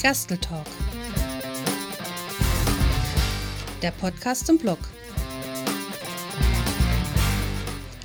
Gerstl 0.00 0.36
Talk. 0.38 0.64
Der 3.82 3.90
Podcast 3.90 4.46
zum 4.46 4.56
Blog. 4.56 4.78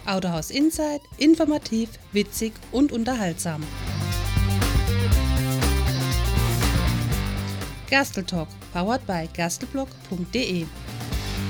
Autohaus 0.08 0.50
Insight, 0.50 1.02
informativ, 1.18 1.90
witzig 2.12 2.54
und 2.72 2.92
unterhaltsam. 2.92 3.62
Gerstl 7.92 8.24
Talk, 8.24 8.48
powered 8.74 9.06
by 9.06 9.30
gerstelblog.de. 9.32 10.66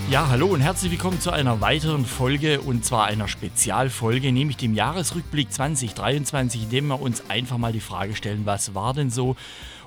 Ja, 0.09 0.27
hallo 0.27 0.47
und 0.47 0.59
herzlich 0.59 0.91
willkommen 0.91 1.21
zu 1.21 1.31
einer 1.31 1.61
weiteren 1.61 2.05
Folge 2.05 2.59
und 2.59 2.83
zwar 2.83 3.05
einer 3.05 3.29
Spezialfolge, 3.29 4.33
nämlich 4.33 4.57
dem 4.57 4.73
Jahresrückblick 4.73 5.53
2023, 5.53 6.63
in 6.63 6.69
dem 6.69 6.87
wir 6.87 7.01
uns 7.01 7.29
einfach 7.29 7.57
mal 7.57 7.71
die 7.71 7.79
Frage 7.79 8.13
stellen, 8.13 8.45
was 8.45 8.75
war 8.75 8.93
denn 8.93 9.09
so 9.09 9.37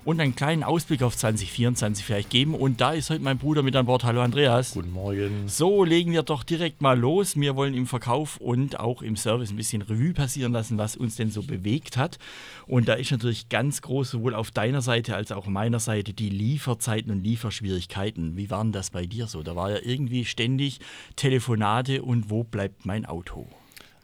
und 0.06 0.20
einen 0.20 0.36
kleinen 0.36 0.62
Ausblick 0.62 1.02
auf 1.02 1.16
2024 1.16 2.04
vielleicht 2.04 2.30
geben. 2.30 2.54
Und 2.54 2.80
da 2.80 2.92
ist 2.92 3.10
heute 3.10 3.24
mein 3.24 3.38
Bruder 3.38 3.64
mit 3.64 3.74
an 3.74 3.86
Bord. 3.86 4.04
Hallo 4.04 4.20
Andreas. 4.22 4.74
Guten 4.74 4.92
Morgen. 4.92 5.48
So, 5.48 5.82
legen 5.82 6.12
wir 6.12 6.22
doch 6.22 6.44
direkt 6.44 6.80
mal 6.80 6.96
los. 6.96 7.34
Wir 7.34 7.56
wollen 7.56 7.74
im 7.74 7.88
Verkauf 7.88 8.36
und 8.36 8.78
auch 8.78 9.02
im 9.02 9.16
Service 9.16 9.50
ein 9.50 9.56
bisschen 9.56 9.82
Revue 9.82 10.14
passieren 10.14 10.52
lassen, 10.52 10.78
was 10.78 10.96
uns 10.96 11.16
denn 11.16 11.32
so 11.32 11.42
bewegt 11.42 11.96
hat. 11.96 12.20
Und 12.68 12.86
da 12.86 12.94
ist 12.94 13.10
natürlich 13.10 13.48
ganz 13.48 13.82
groß, 13.82 14.12
sowohl 14.12 14.36
auf 14.36 14.52
deiner 14.52 14.80
Seite 14.80 15.16
als 15.16 15.32
auch 15.32 15.48
meiner 15.48 15.80
Seite, 15.80 16.12
die 16.12 16.30
Lieferzeiten 16.30 17.10
und 17.10 17.24
Lieferschwierigkeiten. 17.24 18.36
Wie 18.36 18.48
waren 18.48 18.70
das 18.70 18.90
bei 18.90 19.06
dir 19.06 19.26
so? 19.26 19.42
Da 19.42 19.56
war 19.56 19.72
ja 19.72 19.78
irgendwie 19.82 20.24
ständig 20.24 20.78
Telefonate 21.16 22.02
und 22.02 22.30
wo 22.30 22.44
bleibt 22.44 22.86
mein 22.86 23.06
Auto? 23.06 23.48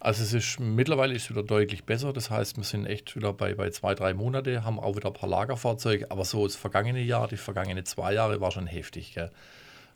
Also 0.04 0.24
es 0.24 0.32
ist 0.32 0.58
mittlerweile 0.58 1.14
ist 1.14 1.22
es 1.22 1.30
wieder 1.30 1.44
deutlich 1.44 1.84
besser. 1.84 2.12
Das 2.12 2.28
heißt, 2.28 2.56
wir 2.56 2.64
sind 2.64 2.86
echt 2.86 3.14
wieder 3.14 3.32
bei, 3.32 3.54
bei 3.54 3.70
zwei, 3.70 3.94
drei 3.94 4.14
Monate, 4.14 4.64
haben 4.64 4.80
auch 4.80 4.96
wieder 4.96 5.10
ein 5.10 5.12
paar 5.12 5.28
Lagerfahrzeuge. 5.28 6.10
Aber 6.10 6.24
so 6.24 6.44
das 6.44 6.56
vergangene 6.56 7.00
Jahr, 7.00 7.28
die 7.28 7.36
vergangenen 7.36 7.86
zwei 7.86 8.12
Jahre 8.12 8.40
war 8.40 8.50
schon 8.50 8.66
heftig. 8.66 9.14
Gell? 9.14 9.30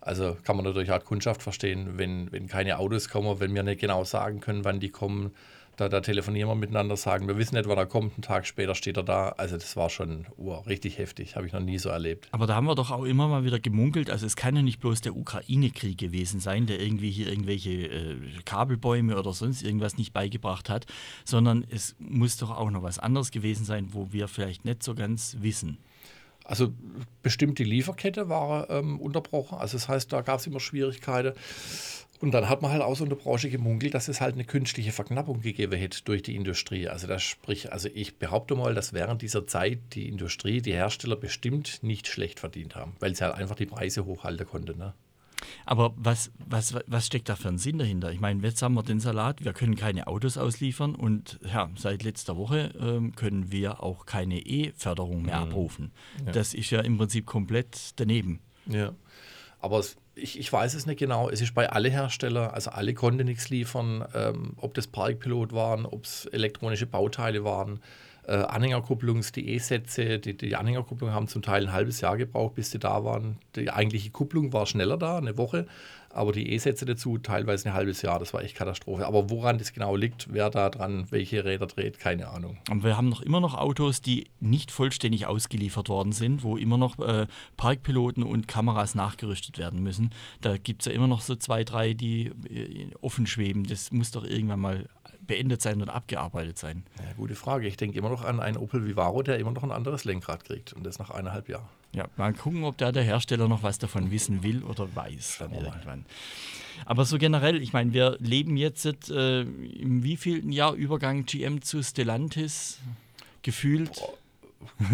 Also 0.01 0.37
kann 0.45 0.55
man 0.55 0.65
natürlich 0.65 0.93
auch 0.93 1.03
Kundschaft 1.03 1.43
verstehen, 1.43 1.99
wenn, 1.99 2.31
wenn 2.31 2.47
keine 2.47 2.79
Autos 2.79 3.09
kommen, 3.09 3.41
wenn 3.41 3.53
wir 3.53 3.65
nicht 3.65 3.81
genau 3.81 4.05
sagen 4.05 4.39
können, 4.39 4.65
wann 4.65 4.79
die 4.79 4.91
kommen, 4.91 5.35
da, 5.77 5.89
da, 5.89 6.01
telefonieren 6.01 6.49
wir 6.49 6.55
miteinander, 6.55 6.97
sagen, 6.97 7.29
wir 7.29 7.37
wissen 7.37 7.55
nicht, 7.55 7.69
wann 7.69 7.79
er 7.79 7.87
kommt, 7.87 8.15
einen 8.15 8.23
Tag 8.23 8.47
später 8.47 8.75
steht 8.75 8.97
er 8.97 9.03
da. 9.03 9.29
Also 9.31 9.57
das 9.57 9.77
war 9.77 9.91
schon 9.91 10.27
oh, 10.37 10.55
richtig 10.55 10.99
heftig, 10.99 11.37
habe 11.37 11.47
ich 11.47 11.53
noch 11.53 11.61
nie 11.61 11.79
so 11.79 11.89
erlebt. 11.89 12.29
Aber 12.31 12.47
da 12.47 12.55
haben 12.55 12.67
wir 12.67 12.75
doch 12.75 12.91
auch 12.91 13.05
immer 13.05 13.29
mal 13.29 13.45
wieder 13.45 13.61
gemunkelt, 13.61 14.11
also 14.11 14.27
es 14.27 14.37
kann 14.37 14.57
ja 14.57 14.63
nicht 14.63 14.81
bloß 14.81 15.03
der 15.03 15.17
Ukraine-Krieg 15.17 15.99
gewesen 15.99 16.41
sein, 16.41 16.67
der 16.67 16.81
irgendwie 16.81 17.11
hier 17.11 17.29
irgendwelche 17.29 17.71
äh, 17.71 18.17
Kabelbäume 18.45 19.19
oder 19.19 19.33
sonst 19.33 19.63
irgendwas 19.63 19.99
nicht 19.99 20.13
beigebracht 20.13 20.71
hat, 20.71 20.87
sondern 21.25 21.65
es 21.69 21.95
muss 21.99 22.37
doch 22.39 22.51
auch 22.51 22.71
noch 22.71 22.83
was 22.83 22.99
anderes 22.99 23.31
gewesen 23.31 23.65
sein, 23.65 23.89
wo 23.93 24.13
wir 24.13 24.29
vielleicht 24.29 24.65
nicht 24.65 24.83
so 24.83 24.95
ganz 24.95 25.37
wissen. 25.41 25.79
Also 26.47 26.73
bestimmt 27.23 27.59
die 27.59 27.65
Lieferkette 27.65 28.29
war 28.29 28.71
ähm, 28.71 29.01
unterbrochen. 29.01 29.59
Also 29.59 29.77
das 29.77 29.89
heißt, 29.89 30.13
da 30.13 30.21
gab 30.21 30.39
es 30.39 30.47
immer 30.47 30.61
Schwierigkeiten. 30.61 31.33
Und 32.21 32.33
dann 32.33 32.49
hat 32.49 32.63
man 32.63 32.71
halt 32.71 32.83
auch 32.83 32.97
so 32.97 33.05
in 33.05 33.11
der 33.11 33.17
Branche 33.17 33.51
gemunkelt, 33.51 33.95
dass 33.95 34.09
es 34.09 34.21
halt 34.21 34.35
eine 34.35 34.45
künstliche 34.45 34.93
Verknappung 34.93 35.41
gegeben 35.41 35.79
hätte 35.79 36.03
durch 36.05 36.23
die 36.23 36.35
Industrie. 36.37 36.89
Also 36.89 37.07
das 37.07 37.23
sprich, 37.23 37.73
also 37.73 37.89
ich 37.93 38.19
behaupte 38.19 38.55
mal, 38.55 38.75
dass 38.75 38.93
während 38.93 39.23
dieser 39.23 39.47
Zeit 39.47 39.79
die 39.93 40.09
Industrie, 40.09 40.63
die 40.63 40.73
Hersteller 40.73 41.17
bestimmt 41.17 41.83
nicht 41.83 42.07
schlecht 42.07 42.41
verdient 42.41 42.75
haben, 42.75 42.97
weil 43.01 43.15
sie 43.15 43.25
halt 43.25 43.35
einfach 43.35 43.57
die 43.57 43.67
Preise 43.67 44.05
hochhalten 44.05 44.47
konnten. 44.47 44.79
Ne? 44.79 44.95
Aber 45.65 45.93
was, 45.97 46.31
was, 46.39 46.75
was 46.87 47.07
steckt 47.07 47.29
da 47.29 47.37
für 47.37 47.49
einen 47.49 47.59
Sinn 47.59 47.79
dahinter? 47.79 48.13
Ich 48.13 48.21
meine, 48.21 48.43
jetzt 48.43 48.63
haben 48.63 48.75
wir 48.75 48.83
den 48.83 49.01
Salat, 49.01 49.45
wir 49.45 49.53
können 49.53 49.77
keine 49.77 50.07
Autos 50.07 50.39
ausliefern 50.39 50.95
und 50.95 51.39
ja, 51.45 51.71
seit 51.77 52.03
letzter 52.03 52.37
Woche 52.37 52.73
ähm, 52.81 53.15
können 53.15 53.51
wir 53.53 53.83
auch 53.83 54.07
keine 54.07 54.41
E-Förderung 54.41 55.23
mehr 55.23 55.41
mhm. 55.41 55.51
abrufen. 55.51 55.93
Ja. 56.25 56.33
Das 56.33 56.55
ist 56.55 56.71
ja 56.71 56.81
im 56.81 56.99
Prinzip 56.99 57.27
komplett 57.27 57.93
daneben. 57.97 58.41
Ja, 58.67 58.93
aber 59.61 59.79
es 59.81 59.97
ich, 60.17 60.39
ich 60.39 60.53
weiß 60.53 60.75
es 60.75 60.87
nicht 60.87 60.99
genau. 60.99 61.29
Es 61.29 61.41
ist 61.41 61.55
bei 61.55 61.71
allen 61.71 61.93
Herstellern, 61.93 62.51
also 62.51 62.71
alle 62.71 62.95
konnten 62.95 63.27
nichts 63.27 63.51
liefern, 63.51 64.05
ähm, 64.15 64.55
ob 64.57 64.75
das 64.75 64.87
Parkpilot 64.87 65.53
waren, 65.53 65.85
ob 65.85 66.05
es 66.05 66.27
elektronische 66.27 66.87
Bauteile 66.87 67.45
waren, 67.45 67.81
äh, 68.27 68.33
Anhängerkupplungs, 68.33 69.33
die 69.33 69.49
E-Sätze, 69.51 70.19
die, 70.19 70.37
die 70.37 70.57
Anhängerkupplung 70.57 71.13
haben 71.13 71.29
zum 71.29 71.43
Teil 71.43 71.67
ein 71.67 71.73
halbes 71.73 72.01
Jahr 72.01 72.17
gebraucht, 72.17 72.55
bis 72.55 72.71
sie 72.71 72.79
da 72.79 73.05
waren. 73.05 73.39
Die 73.55 73.71
eigentliche 73.71 74.11
Kupplung 74.11 74.53
war 74.53 74.67
schneller 74.67 74.97
da, 74.97 75.19
eine 75.19 75.37
Woche 75.37 75.67
aber 76.17 76.33
die 76.33 76.51
E-Sätze 76.53 76.87
dazu 76.87 77.19
teilweise 77.19 77.69
ein 77.69 77.75
halbes 77.75 78.01
Jahr. 78.01 78.19
Das 78.19 78.33
war 78.33 78.43
echt 78.43 78.57
Katastrophe. 78.57 79.07
Aber 79.07 79.29
woran 79.29 79.59
das 79.59 79.75
genau 79.75 79.97
liegt, 79.97 80.33
wer 80.33 80.49
da 80.49 80.71
dran 80.71 81.07
welche 81.11 81.45
Räder 81.45 81.67
dreht, 81.67 81.99
keine 81.99 82.29
Ahnung. 82.31 82.57
Und 82.71 82.83
wir 82.85 82.97
haben 82.97 83.11
noch 83.11 83.21
immer 83.21 83.41
noch 83.41 83.55
Autos, 83.55 84.01
die 84.01 84.27
nicht 84.41 84.71
vollständig 84.71 85.27
ausgeliefert 85.27 85.91
worden 85.91 86.13
sind, 86.13 86.43
wo 86.43 86.57
immer 86.57 86.79
noch 86.79 86.99
äh, 86.99 87.27
Parkpiloten 87.59 88.23
und 88.23 88.49
Kameras 88.49 88.95
nachgerüstet 88.95 89.59
werden 89.59 89.83
müssen. 89.83 90.11
Da 90.41 90.57
gibt 90.57 90.83
es 90.83 90.87
ja 90.87 90.93
immer 90.93 91.07
noch 91.07 91.21
so 91.21 91.37
zwei, 91.37 91.65
drei, 91.65 91.93
die 91.93 92.33
äh, 92.49 92.89
offen 93.03 93.27
schweben. 93.27 93.65
Das 93.65 93.93
muss 93.93 94.11
doch 94.11 94.25
irgendwann 94.25 94.61
mal 94.61 94.89
beendet 95.27 95.63
sein 95.63 95.81
und 95.83 95.89
abgearbeitet 95.89 96.59
sein. 96.59 96.85
Ja, 96.99 97.13
gute 97.17 97.35
Frage. 97.35 97.67
Ich 97.67 97.77
denke 97.77 97.99
immer 97.99 98.11
noch 98.11 98.25
an 98.25 98.41
einen 98.41 98.57
Opel 98.57 98.87
Vivaro, 98.87 99.23
der 99.23 99.39
immer 99.39 99.53
noch 99.53 99.63
ein 99.63 99.73
anderes 99.73 100.05
Lenkrad 100.05 100.45
kriegt 100.45 100.73
und 100.73 100.85
das 100.85 100.99
nach 100.99 101.11
eineinhalb 101.11 101.49
Jahren. 101.49 101.69
Ja, 101.95 102.07
mal 102.17 102.33
gucken, 102.35 102.65
ob 102.65 102.77
da 102.79 102.93
der 102.93 103.03
Hersteller 103.03 103.49
noch 103.49 103.63
was 103.63 103.79
davon 103.79 104.11
wissen 104.11 104.43
will 104.43 104.63
oder 104.63 104.95
weiß 104.95 105.37
dann 105.39 105.53
irgendwann. 105.53 106.05
Aber 106.85 107.05
so 107.05 107.17
generell, 107.17 107.63
ich 107.63 107.73
meine, 107.73 107.93
wir 107.93 108.17
leben 108.21 108.57
jetzt 108.57 108.85
äh, 108.85 109.41
im 109.41 110.03
wievielten 110.03 110.53
Jahr 110.53 110.75
Übergang 110.75 111.25
GM 111.25 111.63
zu 111.63 111.83
Stellantis 111.83 112.81
gefühlt? 113.43 114.03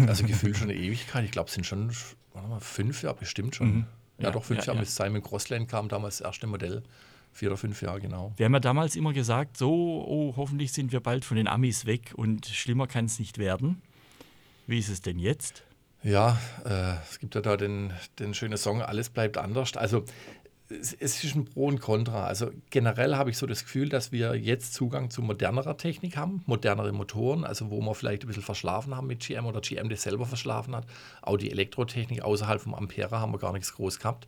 Also 0.07 0.25
gefühlt 0.25 0.55
schon 0.57 0.69
eine 0.69 0.79
Ewigkeit. 0.79 1.25
Ich 1.25 1.31
glaube, 1.31 1.47
es 1.47 1.55
sind 1.55 1.65
schon 1.65 1.91
mal, 2.33 2.59
fünf 2.59 3.03
Jahre 3.03 3.17
bestimmt 3.17 3.55
schon. 3.55 3.67
Mhm. 3.67 3.85
Ja, 4.19 4.25
ja, 4.25 4.31
doch 4.31 4.43
fünf 4.43 4.61
ja, 4.61 4.67
Jahre, 4.67 4.77
ja. 4.77 4.83
bis 4.83 4.95
Simon 4.95 5.21
Crossland 5.21 5.69
kam, 5.69 5.89
damals 5.89 6.19
das 6.19 6.27
erste 6.27 6.47
Modell. 6.47 6.83
Vier 7.33 7.49
oder 7.49 7.57
fünf 7.57 7.81
Jahre, 7.81 7.99
genau. 7.99 8.31
Wir 8.37 8.45
haben 8.45 8.53
ja 8.53 8.59
damals 8.59 8.95
immer 8.95 9.11
gesagt, 9.11 9.57
so, 9.57 10.05
oh, 10.07 10.33
hoffentlich 10.37 10.71
sind 10.71 10.91
wir 10.91 10.99
bald 10.99 11.25
von 11.25 11.35
den 11.35 11.47
Amis 11.47 11.85
weg 11.87 12.13
und 12.15 12.45
schlimmer 12.45 12.85
kann 12.85 13.05
es 13.05 13.17
nicht 13.17 13.39
werden. 13.39 13.81
Wie 14.67 14.77
ist 14.77 14.89
es 14.89 15.01
denn 15.01 15.17
jetzt? 15.17 15.63
Ja, 16.03 16.39
äh, 16.63 16.95
es 17.09 17.19
gibt 17.19 17.33
ja 17.33 17.41
da 17.41 17.57
den, 17.57 17.91
den 18.19 18.33
schönen 18.33 18.57
Song 18.57 18.81
Alles 18.81 19.09
bleibt 19.09 19.37
anders. 19.37 19.75
Also 19.75 20.05
es, 20.69 20.93
es 20.93 21.23
ist 21.23 21.35
ein 21.35 21.45
Pro 21.45 21.65
und 21.67 21.79
Contra. 21.79 22.25
Also 22.25 22.51
generell 22.69 23.15
habe 23.15 23.29
ich 23.29 23.37
so 23.37 23.45
das 23.45 23.63
Gefühl, 23.63 23.89
dass 23.89 24.11
wir 24.11 24.35
jetzt 24.35 24.73
Zugang 24.73 25.09
zu 25.09 25.21
modernerer 25.21 25.77
Technik 25.77 26.17
haben, 26.17 26.43
modernere 26.45 26.91
Motoren, 26.91 27.45
also 27.45 27.71
wo 27.71 27.81
wir 27.81 27.95
vielleicht 27.95 28.23
ein 28.23 28.27
bisschen 28.27 28.43
verschlafen 28.43 28.95
haben 28.95 29.07
mit 29.07 29.21
GM 29.21 29.45
oder 29.45 29.61
GM 29.61 29.89
das 29.89 30.03
selber 30.03 30.25
verschlafen 30.25 30.75
hat. 30.75 30.85
Auch 31.21 31.37
die 31.37 31.51
Elektrotechnik 31.51 32.21
außerhalb 32.21 32.61
vom 32.61 32.75
Ampere 32.75 33.19
haben 33.19 33.31
wir 33.31 33.39
gar 33.39 33.53
nichts 33.53 33.73
groß 33.73 33.99
gehabt. 33.99 34.27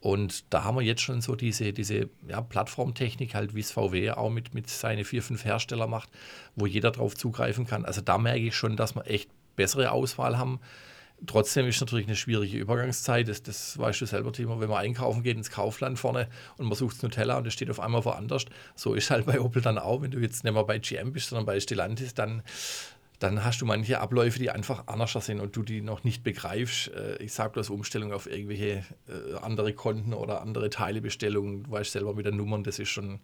Und 0.00 0.52
da 0.52 0.64
haben 0.64 0.76
wir 0.76 0.82
jetzt 0.82 1.02
schon 1.02 1.20
so 1.20 1.34
diese, 1.34 1.72
diese 1.72 2.08
ja, 2.28 2.40
Plattformtechnik, 2.40 3.34
halt 3.34 3.54
wie 3.54 3.60
es 3.60 3.72
VW 3.72 4.12
auch 4.12 4.30
mit, 4.30 4.54
mit 4.54 4.68
seinen 4.68 5.04
vier, 5.04 5.22
fünf 5.22 5.44
Hersteller 5.44 5.88
macht, 5.88 6.08
wo 6.54 6.66
jeder 6.66 6.92
drauf 6.92 7.16
zugreifen 7.16 7.66
kann. 7.66 7.84
Also 7.84 8.00
da 8.00 8.16
merke 8.16 8.40
ich 8.40 8.56
schon, 8.56 8.76
dass 8.76 8.94
wir 8.94 9.06
echt 9.06 9.30
bessere 9.56 9.90
Auswahl 9.90 10.38
haben. 10.38 10.60
Trotzdem 11.26 11.66
ist 11.66 11.80
natürlich 11.80 12.06
eine 12.06 12.14
schwierige 12.14 12.56
Übergangszeit. 12.58 13.26
Das, 13.26 13.42
das 13.42 13.76
weißt 13.76 14.00
du 14.00 14.06
selber, 14.06 14.32
Timo, 14.32 14.60
wenn 14.60 14.68
man 14.68 14.78
einkaufen 14.78 15.24
geht 15.24 15.36
ins 15.36 15.50
Kaufland 15.50 15.98
vorne 15.98 16.28
und 16.58 16.66
man 16.66 16.78
sucht 16.78 17.02
Nutella 17.02 17.38
und 17.38 17.46
es 17.48 17.54
steht 17.54 17.70
auf 17.70 17.80
einmal 17.80 18.04
woanders. 18.04 18.44
So 18.76 18.94
ist 18.94 19.10
halt 19.10 19.26
bei 19.26 19.40
Opel 19.40 19.60
dann 19.60 19.78
auch, 19.78 20.00
wenn 20.00 20.12
du 20.12 20.20
jetzt 20.20 20.44
nicht 20.44 20.52
mehr 20.52 20.62
bei 20.62 20.78
GM 20.78 21.12
bist, 21.12 21.30
sondern 21.30 21.44
bei 21.44 21.58
Stellantis, 21.58 22.14
dann 22.14 22.44
dann 23.18 23.44
hast 23.44 23.60
du 23.60 23.66
manche 23.66 24.00
Abläufe, 24.00 24.38
die 24.38 24.50
einfach 24.50 24.86
anders 24.86 25.12
sind 25.12 25.40
und 25.40 25.56
du 25.56 25.62
die 25.62 25.80
noch 25.80 26.04
nicht 26.04 26.22
begreifst. 26.22 26.88
Äh, 26.88 27.22
ich 27.22 27.32
sage 27.32 27.54
bloß 27.54 27.70
Umstellung 27.70 28.12
auf 28.12 28.30
irgendwelche 28.30 28.84
äh, 29.08 29.34
andere 29.42 29.72
Konten 29.72 30.14
oder 30.14 30.40
andere 30.40 30.70
Teilebestellungen. 30.70 31.64
Du 31.64 31.70
weißt 31.70 31.92
selber 31.92 32.14
mit 32.14 32.26
den 32.26 32.36
Nummern, 32.36 32.62
das 32.62 32.78
ist 32.78 32.90
schon 32.90 33.20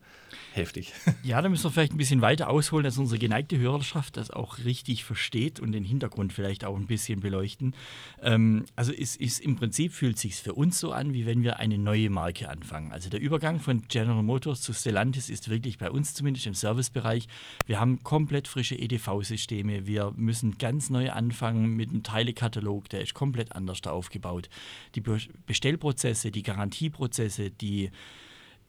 heftig. 0.53 0.93
Ja, 1.23 1.41
da 1.41 1.49
müssen 1.49 1.65
wir 1.65 1.71
vielleicht 1.71 1.93
ein 1.93 1.97
bisschen 1.97 2.21
weiter 2.21 2.51
ausholen, 2.51 2.85
dass 2.85 2.99
unsere 2.99 3.19
geneigte 3.19 3.57
Hörerschaft 3.57 4.19
das 4.19 4.31
auch 4.31 4.59
richtig 4.59 5.05
versteht 5.05 5.59
und 5.59 5.73
den 5.73 5.85
Hintergrund 5.85 6.35
vielleicht 6.35 6.65
auch 6.65 6.77
ein 6.77 6.87
bisschen 6.87 7.21
beleuchten. 7.21 7.75
Ähm, 8.21 8.67
also 8.77 8.93
es 8.93 9.17
ist 9.17 9.41
im 9.41 9.57
Prinzip 9.57 9.93
fühlt 9.93 10.19
sich 10.19 10.35
für 10.37 10.53
uns 10.53 10.79
so 10.79 10.93
an, 10.93 11.15
wie 11.15 11.25
wenn 11.25 11.43
wir 11.43 11.61
eine 11.61 11.79
neue 11.79 12.11
Marke 12.11 12.51
anfangen. 12.51 12.93
Also 12.93 13.09
der 13.09 13.21
Übergang 13.21 13.59
von 13.59 13.83
General 13.89 14.23
Motors 14.23 14.61
zu 14.61 14.75
Stellantis 14.75 15.31
ist 15.31 15.49
wirklich 15.49 15.79
bei 15.79 15.91
uns 15.91 16.13
zumindest 16.13 16.47
im 16.47 16.55
Servicebereich. 16.55 17.27
Wir 17.67 17.81
haben 17.81 18.03
komplett 18.03 18.47
frische 18.47 18.75
EDV-Systeme 18.75 19.84
wir 19.87 20.13
müssen 20.17 20.59
ganz 20.59 20.91
neu 20.91 21.11
anfangen 21.11 21.75
mit 21.75 21.91
einem 21.91 22.03
Teilekatalog, 22.03 22.89
der 22.89 23.03
ist 23.03 23.15
komplett 23.15 23.53
anders 23.53 23.83
aufgebaut. 23.85 24.49
Die 24.95 25.03
Bestellprozesse, 25.47 26.31
die 26.31 26.43
Garantieprozesse, 26.43 27.51
die 27.51 27.91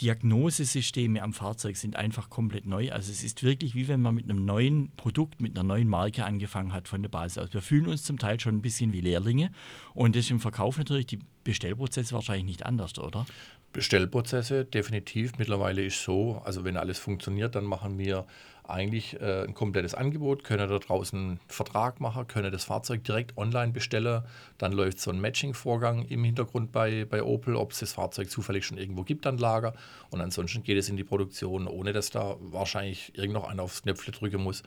Diagnosesysteme 0.02 1.22
am 1.22 1.32
Fahrzeug 1.32 1.78
sind 1.78 1.96
einfach 1.96 2.30
komplett 2.30 2.66
neu. 2.66 2.92
Also 2.92 3.12
es 3.12 3.24
ist 3.24 3.44
wirklich 3.44 3.76
wie 3.76 3.88
wenn 3.88 4.02
man 4.02 4.14
mit 4.14 4.30
einem 4.30 4.44
neuen 4.44 4.92
Produkt, 4.98 5.40
mit 5.40 5.58
einer 5.58 5.64
neuen 5.64 5.88
Marke 5.88 6.26
angefangen 6.26 6.74
hat 6.74 6.88
von 6.88 7.02
der 7.02 7.10
Basis 7.10 7.38
aus. 7.38 7.54
Wir 7.54 7.62
fühlen 7.62 7.88
uns 7.88 8.04
zum 8.04 8.20
Teil 8.20 8.40
schon 8.40 8.56
ein 8.56 8.62
bisschen 8.62 8.92
wie 8.92 9.00
Lehrlinge 9.00 9.52
und 9.94 10.16
das 10.16 10.26
ist 10.26 10.32
im 10.32 10.42
Verkauf 10.42 10.78
natürlich 10.78 11.08
die 11.08 11.20
Bestellprozesse 11.46 12.14
wahrscheinlich 12.14 12.46
nicht 12.46 12.66
anders, 12.66 12.98
oder? 13.00 13.26
Bestellprozesse 13.72 14.66
definitiv. 14.66 15.38
Mittlerweile 15.38 15.84
ist 15.84 16.04
so, 16.04 16.42
also 16.44 16.64
wenn 16.64 16.78
alles 16.78 17.00
funktioniert, 17.00 17.56
dann 17.56 17.66
machen 17.66 17.98
wir 17.98 18.26
eigentlich 18.70 19.20
äh, 19.22 19.44
ein 19.44 19.54
komplettes 19.54 19.94
Angebot, 19.94 20.44
können 20.44 20.70
da 20.70 20.80
draußen 20.80 21.20
einen 21.20 21.40
Vertrag 21.48 22.00
machen, 22.00 22.28
können 22.28 22.52
das 22.52 22.66
Fahrzeug 22.66 23.04
direkt 23.04 23.38
online 23.38 23.72
bestellen. 23.72 24.24
Dann 24.58 24.72
läuft 24.72 25.00
so 25.00 25.12
ein 25.12 25.20
Matching-Vorgang 25.20 26.06
im 26.06 26.24
Hintergrund 26.24 26.72
bei, 26.72 27.06
bei 27.06 27.24
Opel, 27.24 27.56
ob 27.56 27.72
es 27.72 27.80
das 27.80 27.94
Fahrzeug 27.94 28.30
zufällig 28.30 28.66
schon 28.66 28.78
irgendwo 28.78 29.04
gibt 29.04 29.28
an 29.28 29.38
Lager. 29.38 29.74
Und 30.10 30.22
ansonsten 30.22 30.64
geht 30.64 30.78
es 30.78 30.90
in 30.90 30.98
die 30.98 31.04
Produktion, 31.04 31.68
ohne 31.68 31.94
dass 31.94 32.10
da 32.10 32.36
wahrscheinlich 32.40 33.18
irgend 33.18 33.34
noch 33.34 33.48
einer 33.48 33.64
aufs 33.64 33.84
Knöpfle 33.84 34.12
drücken 34.14 34.42
muss. 34.42 34.64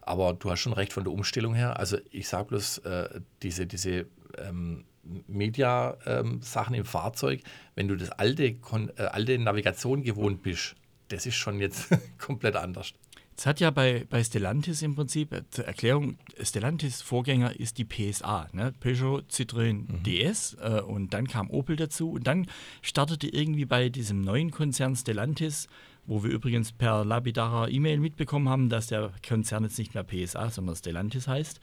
Aber 0.00 0.34
du 0.34 0.50
hast 0.50 0.60
schon 0.60 0.72
recht 0.72 0.92
von 0.92 1.04
der 1.04 1.12
Umstellung 1.12 1.54
her. 1.54 1.78
Also 1.78 1.98
ich 2.10 2.28
sage 2.28 2.48
bloß, 2.48 2.78
äh, 2.78 3.20
diese, 3.42 3.66
diese 3.66 4.06
ähm, 4.38 4.84
Media-Sachen 5.26 6.74
ähm, 6.74 6.80
im 6.80 6.86
Fahrzeug, 6.86 7.40
wenn 7.74 7.88
du 7.88 7.96
das 7.96 8.10
alte, 8.10 8.44
äh, 8.44 8.58
alte 8.98 9.38
Navigation 9.38 10.02
gewohnt 10.02 10.42
bist, 10.42 10.76
das 11.08 11.26
ist 11.26 11.34
schon 11.34 11.60
jetzt 11.60 11.88
komplett 12.18 12.56
anders. 12.56 12.94
Es 13.36 13.46
hat 13.46 13.60
ja 13.60 13.70
bei, 13.70 14.06
bei 14.08 14.22
Stellantis 14.22 14.82
im 14.82 14.94
Prinzip, 14.94 15.32
äh, 15.32 15.42
zur 15.50 15.64
Erklärung, 15.64 16.18
Stellantis 16.40 17.02
Vorgänger 17.02 17.58
ist 17.58 17.78
die 17.78 17.84
PSA, 17.84 18.48
ne? 18.52 18.72
Peugeot 18.80 19.22
Citroën 19.30 19.72
mhm. 19.72 20.02
DS 20.02 20.56
äh, 20.60 20.80
und 20.80 21.14
dann 21.14 21.26
kam 21.26 21.50
Opel 21.50 21.76
dazu 21.76 22.12
und 22.12 22.26
dann 22.26 22.46
startete 22.82 23.28
irgendwie 23.28 23.64
bei 23.64 23.88
diesem 23.88 24.20
neuen 24.20 24.50
Konzern 24.50 24.96
Stellantis, 24.96 25.68
wo 26.06 26.22
wir 26.22 26.30
übrigens 26.30 26.72
per 26.72 27.04
lapidarer 27.04 27.68
E-Mail 27.68 28.00
mitbekommen 28.00 28.48
haben, 28.48 28.68
dass 28.68 28.88
der 28.88 29.12
Konzern 29.26 29.64
jetzt 29.64 29.78
nicht 29.78 29.94
mehr 29.94 30.04
PSA, 30.04 30.50
sondern 30.50 30.76
Stellantis 30.76 31.26
heißt, 31.28 31.60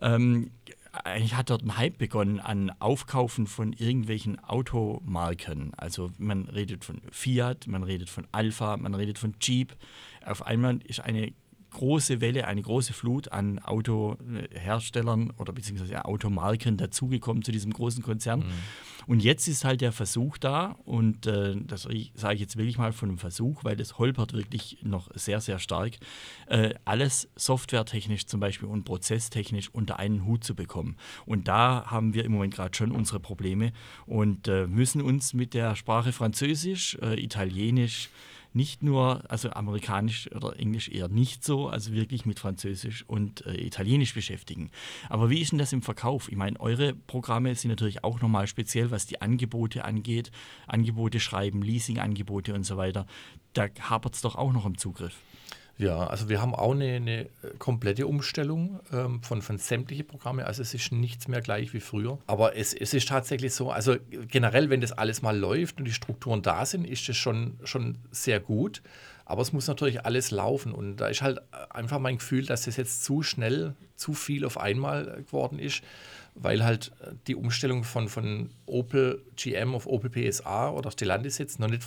ähm, 0.00 0.50
eigentlich 0.92 1.34
hat 1.34 1.50
dort 1.50 1.62
ein 1.62 1.76
Hype 1.76 1.98
begonnen 1.98 2.40
an 2.40 2.70
Aufkaufen 2.78 3.46
von 3.46 3.72
irgendwelchen 3.72 4.38
Automarken. 4.42 5.72
Also 5.76 6.10
man 6.18 6.48
redet 6.48 6.84
von 6.84 7.00
Fiat, 7.10 7.66
man 7.66 7.82
redet 7.82 8.10
von 8.10 8.26
Alpha, 8.32 8.76
man 8.76 8.94
redet 8.94 9.18
von 9.18 9.34
Jeep. 9.40 9.76
Auf 10.24 10.46
einmal 10.46 10.78
ist 10.84 11.00
eine 11.00 11.32
große 11.78 12.20
Welle, 12.20 12.46
eine 12.46 12.60
große 12.60 12.92
Flut 12.92 13.32
an 13.32 13.60
Autoherstellern 13.60 15.32
oder 15.38 15.52
beziehungsweise 15.52 16.04
Automarken 16.04 16.76
dazugekommen 16.76 17.42
zu 17.42 17.52
diesem 17.52 17.72
großen 17.72 18.02
Konzern. 18.02 18.40
Mhm. 18.40 18.52
Und 19.06 19.22
jetzt 19.22 19.48
ist 19.48 19.64
halt 19.64 19.80
der 19.80 19.92
Versuch 19.92 20.36
da, 20.36 20.76
und 20.84 21.26
äh, 21.26 21.56
das 21.56 21.88
sage 22.14 22.34
ich 22.34 22.40
jetzt 22.40 22.58
wirklich 22.58 22.76
mal 22.76 22.92
von 22.92 23.08
einem 23.08 23.18
Versuch, 23.18 23.64
weil 23.64 23.74
das 23.74 23.96
holpert 23.96 24.34
wirklich 24.34 24.78
noch 24.82 25.08
sehr, 25.14 25.40
sehr 25.40 25.58
stark, 25.58 25.92
äh, 26.48 26.74
alles 26.84 27.30
softwaretechnisch 27.34 28.26
zum 28.26 28.40
Beispiel 28.40 28.68
und 28.68 28.84
prozesstechnisch 28.84 29.70
unter 29.72 29.98
einen 29.98 30.26
Hut 30.26 30.44
zu 30.44 30.54
bekommen. 30.54 30.96
Und 31.24 31.48
da 31.48 31.84
haben 31.86 32.12
wir 32.12 32.24
im 32.24 32.32
Moment 32.32 32.54
gerade 32.54 32.76
schon 32.76 32.92
unsere 32.92 33.18
Probleme 33.18 33.72
und 34.04 34.46
äh, 34.46 34.66
müssen 34.66 35.00
uns 35.00 35.32
mit 35.32 35.54
der 35.54 35.74
Sprache 35.74 36.12
Französisch, 36.12 36.98
äh, 37.00 37.18
Italienisch, 37.18 38.10
nicht 38.52 38.82
nur, 38.82 39.22
also 39.30 39.50
amerikanisch 39.50 40.30
oder 40.34 40.58
englisch 40.58 40.88
eher 40.88 41.08
nicht 41.08 41.44
so, 41.44 41.68
also 41.68 41.92
wirklich 41.92 42.26
mit 42.26 42.38
Französisch 42.38 43.04
und 43.06 43.44
äh, 43.46 43.54
Italienisch 43.54 44.14
beschäftigen. 44.14 44.70
Aber 45.08 45.30
wie 45.30 45.40
ist 45.40 45.52
denn 45.52 45.58
das 45.58 45.72
im 45.72 45.82
Verkauf? 45.82 46.28
Ich 46.30 46.36
meine, 46.36 46.58
eure 46.60 46.94
Programme 46.94 47.54
sind 47.54 47.70
natürlich 47.70 48.04
auch 48.04 48.20
nochmal 48.20 48.46
speziell, 48.46 48.90
was 48.90 49.06
die 49.06 49.20
Angebote 49.20 49.84
angeht. 49.84 50.30
Angebote 50.66 51.20
schreiben, 51.20 51.62
Leasing-Angebote 51.62 52.54
und 52.54 52.64
so 52.64 52.76
weiter. 52.76 53.06
Da 53.52 53.68
hapert 53.80 54.14
es 54.14 54.22
doch 54.22 54.36
auch 54.36 54.52
noch 54.52 54.66
im 54.66 54.78
Zugriff. 54.78 55.16
Ja, 55.78 56.08
also 56.08 56.28
wir 56.28 56.42
haben 56.42 56.56
auch 56.56 56.72
eine, 56.72 56.96
eine 56.96 57.20
äh, 57.20 57.28
komplette 57.58 58.08
Umstellung 58.08 58.80
ähm, 58.92 59.22
von, 59.22 59.42
von 59.42 59.58
sämtlichen 59.58 60.06
Programmen. 60.06 60.40
Also 60.40 60.60
es 60.60 60.74
ist 60.74 60.90
nichts 60.90 61.28
mehr 61.28 61.40
gleich 61.40 61.72
wie 61.72 61.80
früher. 61.80 62.18
Aber 62.26 62.56
es, 62.56 62.74
es 62.74 62.94
ist 62.94 63.08
tatsächlich 63.08 63.54
so, 63.54 63.70
also 63.70 63.96
generell, 64.10 64.70
wenn 64.70 64.80
das 64.80 64.90
alles 64.90 65.22
mal 65.22 65.38
läuft 65.38 65.78
und 65.78 65.84
die 65.84 65.92
Strukturen 65.92 66.42
da 66.42 66.66
sind, 66.66 66.84
ist 66.84 67.08
das 67.08 67.16
schon, 67.16 67.58
schon 67.62 67.96
sehr 68.10 68.40
gut. 68.40 68.82
Aber 69.24 69.42
es 69.42 69.52
muss 69.52 69.68
natürlich 69.68 70.04
alles 70.04 70.32
laufen. 70.32 70.72
Und 70.72 70.96
da 70.96 71.06
ist 71.06 71.22
halt 71.22 71.40
einfach 71.70 72.00
mein 72.00 72.18
Gefühl, 72.18 72.44
dass 72.44 72.62
das 72.62 72.76
jetzt 72.76 73.04
zu 73.04 73.22
schnell, 73.22 73.76
zu 73.94 74.14
viel 74.14 74.44
auf 74.44 74.58
einmal 74.58 75.22
geworden 75.26 75.60
ist, 75.60 75.82
weil 76.34 76.64
halt 76.64 76.90
die 77.28 77.36
Umstellung 77.36 77.84
von, 77.84 78.08
von 78.08 78.50
Opel 78.66 79.22
GM 79.36 79.74
auf 79.76 79.86
Opel 79.86 80.10
PSA 80.10 80.70
oder 80.70 80.90
Stellantis 80.90 81.38
jetzt 81.38 81.60
noch 81.60 81.68
nicht 81.68 81.84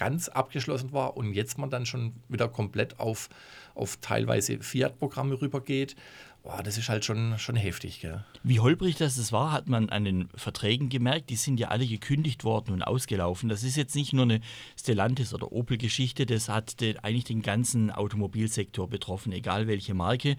ganz 0.00 0.30
abgeschlossen 0.30 0.94
war 0.94 1.18
und 1.18 1.34
jetzt 1.34 1.58
man 1.58 1.68
dann 1.68 1.84
schon 1.84 2.14
wieder 2.30 2.48
komplett 2.48 2.98
auf, 2.98 3.28
auf 3.74 3.98
teilweise 3.98 4.58
Fiat-Programme 4.58 5.38
rübergeht 5.42 5.94
Boah, 6.42 6.62
das 6.62 6.78
ist 6.78 6.88
halt 6.88 7.04
schon, 7.04 7.38
schon 7.38 7.56
heftig. 7.56 8.00
Gell? 8.00 8.24
Wie 8.42 8.60
holprig 8.60 8.96
das, 8.96 9.30
war, 9.30 9.52
hat 9.52 9.68
man 9.68 9.90
an 9.90 10.04
den 10.04 10.30
Verträgen 10.34 10.88
gemerkt. 10.88 11.28
Die 11.28 11.36
sind 11.36 11.60
ja 11.60 11.68
alle 11.68 11.86
gekündigt 11.86 12.44
worden 12.44 12.72
und 12.72 12.82
ausgelaufen. 12.82 13.50
Das 13.50 13.62
ist 13.62 13.76
jetzt 13.76 13.94
nicht 13.94 14.14
nur 14.14 14.22
eine 14.22 14.40
Stellantis- 14.78 15.34
oder 15.34 15.52
Opel-Geschichte, 15.52 16.24
das 16.24 16.48
hat 16.48 16.80
den, 16.80 16.98
eigentlich 16.98 17.24
den 17.24 17.42
ganzen 17.42 17.90
Automobilsektor 17.90 18.88
betroffen, 18.88 19.32
egal 19.32 19.66
welche 19.66 19.92
Marke, 19.92 20.36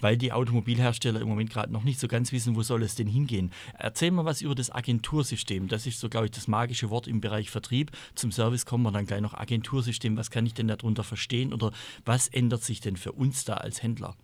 weil 0.00 0.16
die 0.16 0.32
Automobilhersteller 0.32 1.20
im 1.20 1.28
Moment 1.28 1.50
gerade 1.50 1.72
noch 1.72 1.84
nicht 1.84 2.00
so 2.00 2.08
ganz 2.08 2.32
wissen, 2.32 2.56
wo 2.56 2.62
soll 2.62 2.82
es 2.82 2.96
denn 2.96 3.06
hingehen. 3.06 3.52
Erzähl 3.78 4.10
mal 4.10 4.24
was 4.24 4.42
über 4.42 4.56
das 4.56 4.74
Agentursystem. 4.74 5.68
Das 5.68 5.86
ist 5.86 6.00
so, 6.00 6.08
glaube 6.08 6.26
ich, 6.26 6.32
das 6.32 6.48
magische 6.48 6.90
Wort 6.90 7.06
im 7.06 7.20
Bereich 7.20 7.50
Vertrieb. 7.50 7.92
Zum 8.16 8.32
Service 8.32 8.66
kommen 8.66 8.82
wir 8.82 8.92
dann 8.92 9.06
gleich 9.06 9.20
noch 9.20 9.34
Agentursystem. 9.34 10.16
Was 10.16 10.32
kann 10.32 10.46
ich 10.46 10.54
denn 10.54 10.66
darunter 10.66 11.04
verstehen 11.04 11.52
oder 11.52 11.70
was 12.04 12.26
ändert 12.26 12.64
sich 12.64 12.80
denn 12.80 12.96
für 12.96 13.12
uns 13.12 13.44
da 13.44 13.54
als 13.54 13.82
Händler? 13.82 14.16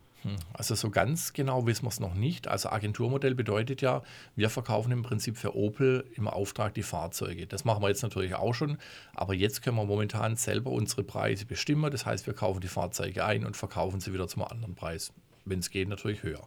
Also 0.53 0.75
so 0.75 0.91
ganz 0.91 1.33
genau 1.33 1.67
wissen 1.67 1.85
wir 1.85 1.89
es 1.89 2.01
noch 2.01 2.15
nicht. 2.15 2.49
Also 2.49 2.71
Agenturmodell 2.71 3.35
bedeutet 3.35 3.81
ja, 3.81 4.03
wir 4.37 4.51
verkaufen 4.51 4.93
im 4.93 5.03
Prinzip 5.03 5.37
für 5.37 5.57
Opel 5.57 6.05
im 6.15 6.29
Auftrag 6.29 6.75
die 6.75 6.83
Fahrzeuge. 6.83 7.47
Das 7.47 7.65
machen 7.65 7.83
wir 7.83 7.89
jetzt 7.89 8.03
natürlich 8.03 8.35
auch 8.35 8.53
schon, 8.53 8.79
aber 9.15 9.35
jetzt 9.35 9.63
können 9.63 9.77
wir 9.77 9.85
momentan 9.85 10.37
selber 10.37 10.71
unsere 10.71 11.05
Preise 11.05 11.47
bestimmen. 11.47 11.91
Das 11.91 12.07
heißt, 12.07 12.27
wir 12.27 12.35
kaufen 12.35 12.61
die 12.61 12.69
Fahrzeuge 12.69 13.25
ein 13.25 13.45
und 13.45 13.57
verkaufen 13.57 14.01
sie 14.01 14.13
wieder 14.13 14.29
zum 14.29 14.45
anderen 14.45 14.75
Preis. 14.75 15.13
Wenn 15.47 15.61
es 15.61 15.71
geht, 15.71 15.89
natürlich 15.89 16.23
höher. 16.23 16.45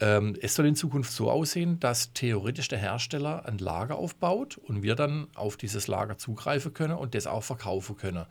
Ähm, 0.00 0.36
es 0.40 0.54
soll 0.54 0.66
in 0.66 0.76
Zukunft 0.76 1.12
so 1.12 1.30
aussehen, 1.30 1.80
dass 1.80 2.12
theoretisch 2.12 2.68
der 2.68 2.78
Hersteller 2.78 3.46
ein 3.46 3.58
Lager 3.58 3.96
aufbaut 3.96 4.56
und 4.58 4.82
wir 4.82 4.94
dann 4.94 5.28
auf 5.34 5.56
dieses 5.56 5.88
Lager 5.88 6.18
zugreifen 6.18 6.72
können 6.72 6.94
und 6.94 7.14
das 7.14 7.26
auch 7.26 7.42
verkaufen 7.42 7.96
können. 7.96 8.26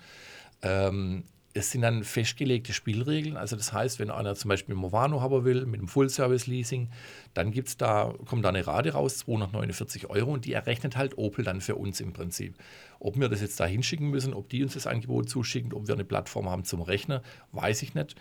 Ähm, 0.61 1.23
es 1.59 1.71
sind 1.71 1.81
dann 1.81 2.03
festgelegte 2.03 2.73
Spielregeln. 2.73 3.37
Also 3.37 3.55
das 3.55 3.73
heißt, 3.73 3.99
wenn 3.99 4.09
einer 4.09 4.35
zum 4.35 4.49
Beispiel 4.49 4.75
Movano 4.75 5.21
haben 5.21 5.43
will, 5.43 5.65
mit 5.65 5.79
einem 5.79 5.87
Full-Service-Leasing, 5.87 6.89
dann 7.33 7.51
gibt's 7.51 7.77
da, 7.77 8.13
kommt 8.25 8.45
da 8.45 8.49
eine 8.49 8.65
Rate 8.65 8.93
raus, 8.93 9.19
249 9.19 10.09
Euro, 10.09 10.31
und 10.31 10.45
die 10.45 10.53
errechnet 10.53 10.95
halt 10.95 11.17
Opel 11.17 11.43
dann 11.43 11.61
für 11.61 11.75
uns 11.75 11.99
im 11.99 12.13
Prinzip. 12.13 12.55
Ob 12.99 13.19
wir 13.19 13.29
das 13.29 13.41
jetzt 13.41 13.59
da 13.59 13.65
hinschicken 13.65 14.09
müssen, 14.09 14.33
ob 14.33 14.49
die 14.49 14.63
uns 14.63 14.73
das 14.73 14.87
Angebot 14.87 15.29
zuschicken, 15.29 15.73
ob 15.73 15.87
wir 15.87 15.95
eine 15.95 16.05
Plattform 16.05 16.49
haben 16.49 16.63
zum 16.63 16.81
Rechnen, 16.81 17.19
weiß 17.51 17.83
ich 17.83 17.93
nicht. 17.93 18.15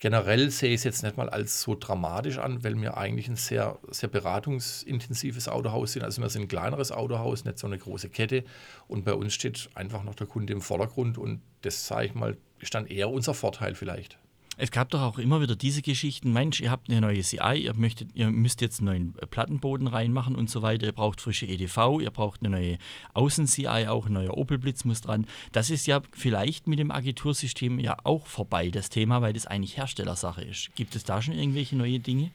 Generell 0.00 0.50
sehe 0.50 0.70
ich 0.70 0.76
es 0.76 0.84
jetzt 0.84 1.02
nicht 1.02 1.18
mal 1.18 1.28
als 1.28 1.60
so 1.60 1.76
dramatisch 1.78 2.38
an, 2.38 2.64
weil 2.64 2.80
wir 2.80 2.96
eigentlich 2.96 3.28
ein 3.28 3.36
sehr, 3.36 3.78
sehr 3.90 4.08
beratungsintensives 4.08 5.46
Autohaus 5.46 5.92
sind. 5.92 6.04
Also 6.04 6.22
wir 6.22 6.30
sind 6.30 6.42
ein 6.42 6.48
kleineres 6.48 6.90
Autohaus, 6.90 7.44
nicht 7.44 7.58
so 7.58 7.66
eine 7.66 7.76
große 7.76 8.08
Kette. 8.08 8.44
Und 8.88 9.04
bei 9.04 9.12
uns 9.12 9.34
steht 9.34 9.68
einfach 9.74 10.02
noch 10.02 10.14
der 10.14 10.26
Kunde 10.26 10.54
im 10.54 10.62
Vordergrund. 10.62 11.18
Und 11.18 11.42
das, 11.60 11.86
sage 11.86 12.06
ich 12.06 12.14
mal, 12.14 12.38
ist 12.60 12.74
dann 12.74 12.86
eher 12.86 13.10
unser 13.10 13.34
Vorteil 13.34 13.74
vielleicht. 13.74 14.18
Es 14.62 14.70
gab 14.70 14.90
doch 14.90 15.00
auch 15.00 15.18
immer 15.18 15.40
wieder 15.40 15.56
diese 15.56 15.80
Geschichten, 15.80 16.34
Mensch, 16.34 16.60
ihr 16.60 16.70
habt 16.70 16.90
eine 16.90 17.00
neue 17.00 17.22
CI, 17.22 17.62
ihr, 17.64 17.72
möchtet, 17.72 18.10
ihr 18.12 18.30
müsst 18.30 18.60
jetzt 18.60 18.80
einen 18.80 18.86
neuen 18.86 19.12
Plattenboden 19.30 19.86
reinmachen 19.86 20.36
und 20.36 20.50
so 20.50 20.60
weiter, 20.60 20.84
ihr 20.84 20.92
braucht 20.92 21.22
frische 21.22 21.46
EDV, 21.46 22.00
ihr 22.02 22.10
braucht 22.10 22.40
eine 22.40 22.50
neue 22.50 22.78
Außen-CI, 23.14 23.86
auch 23.88 24.06
ein 24.06 24.12
neuer 24.12 24.36
Opel-Blitz 24.36 24.84
muss 24.84 25.00
dran. 25.00 25.26
Das 25.52 25.70
ist 25.70 25.86
ja 25.86 26.02
vielleicht 26.12 26.66
mit 26.66 26.78
dem 26.78 26.90
Agentursystem 26.90 27.78
ja 27.78 27.96
auch 28.04 28.26
vorbei, 28.26 28.68
das 28.68 28.90
Thema, 28.90 29.22
weil 29.22 29.32
das 29.32 29.46
eigentlich 29.46 29.78
Herstellersache 29.78 30.42
ist. 30.42 30.74
Gibt 30.74 30.94
es 30.94 31.04
da 31.04 31.22
schon 31.22 31.32
irgendwelche 31.32 31.74
neue 31.76 31.98
Dinge? 31.98 32.30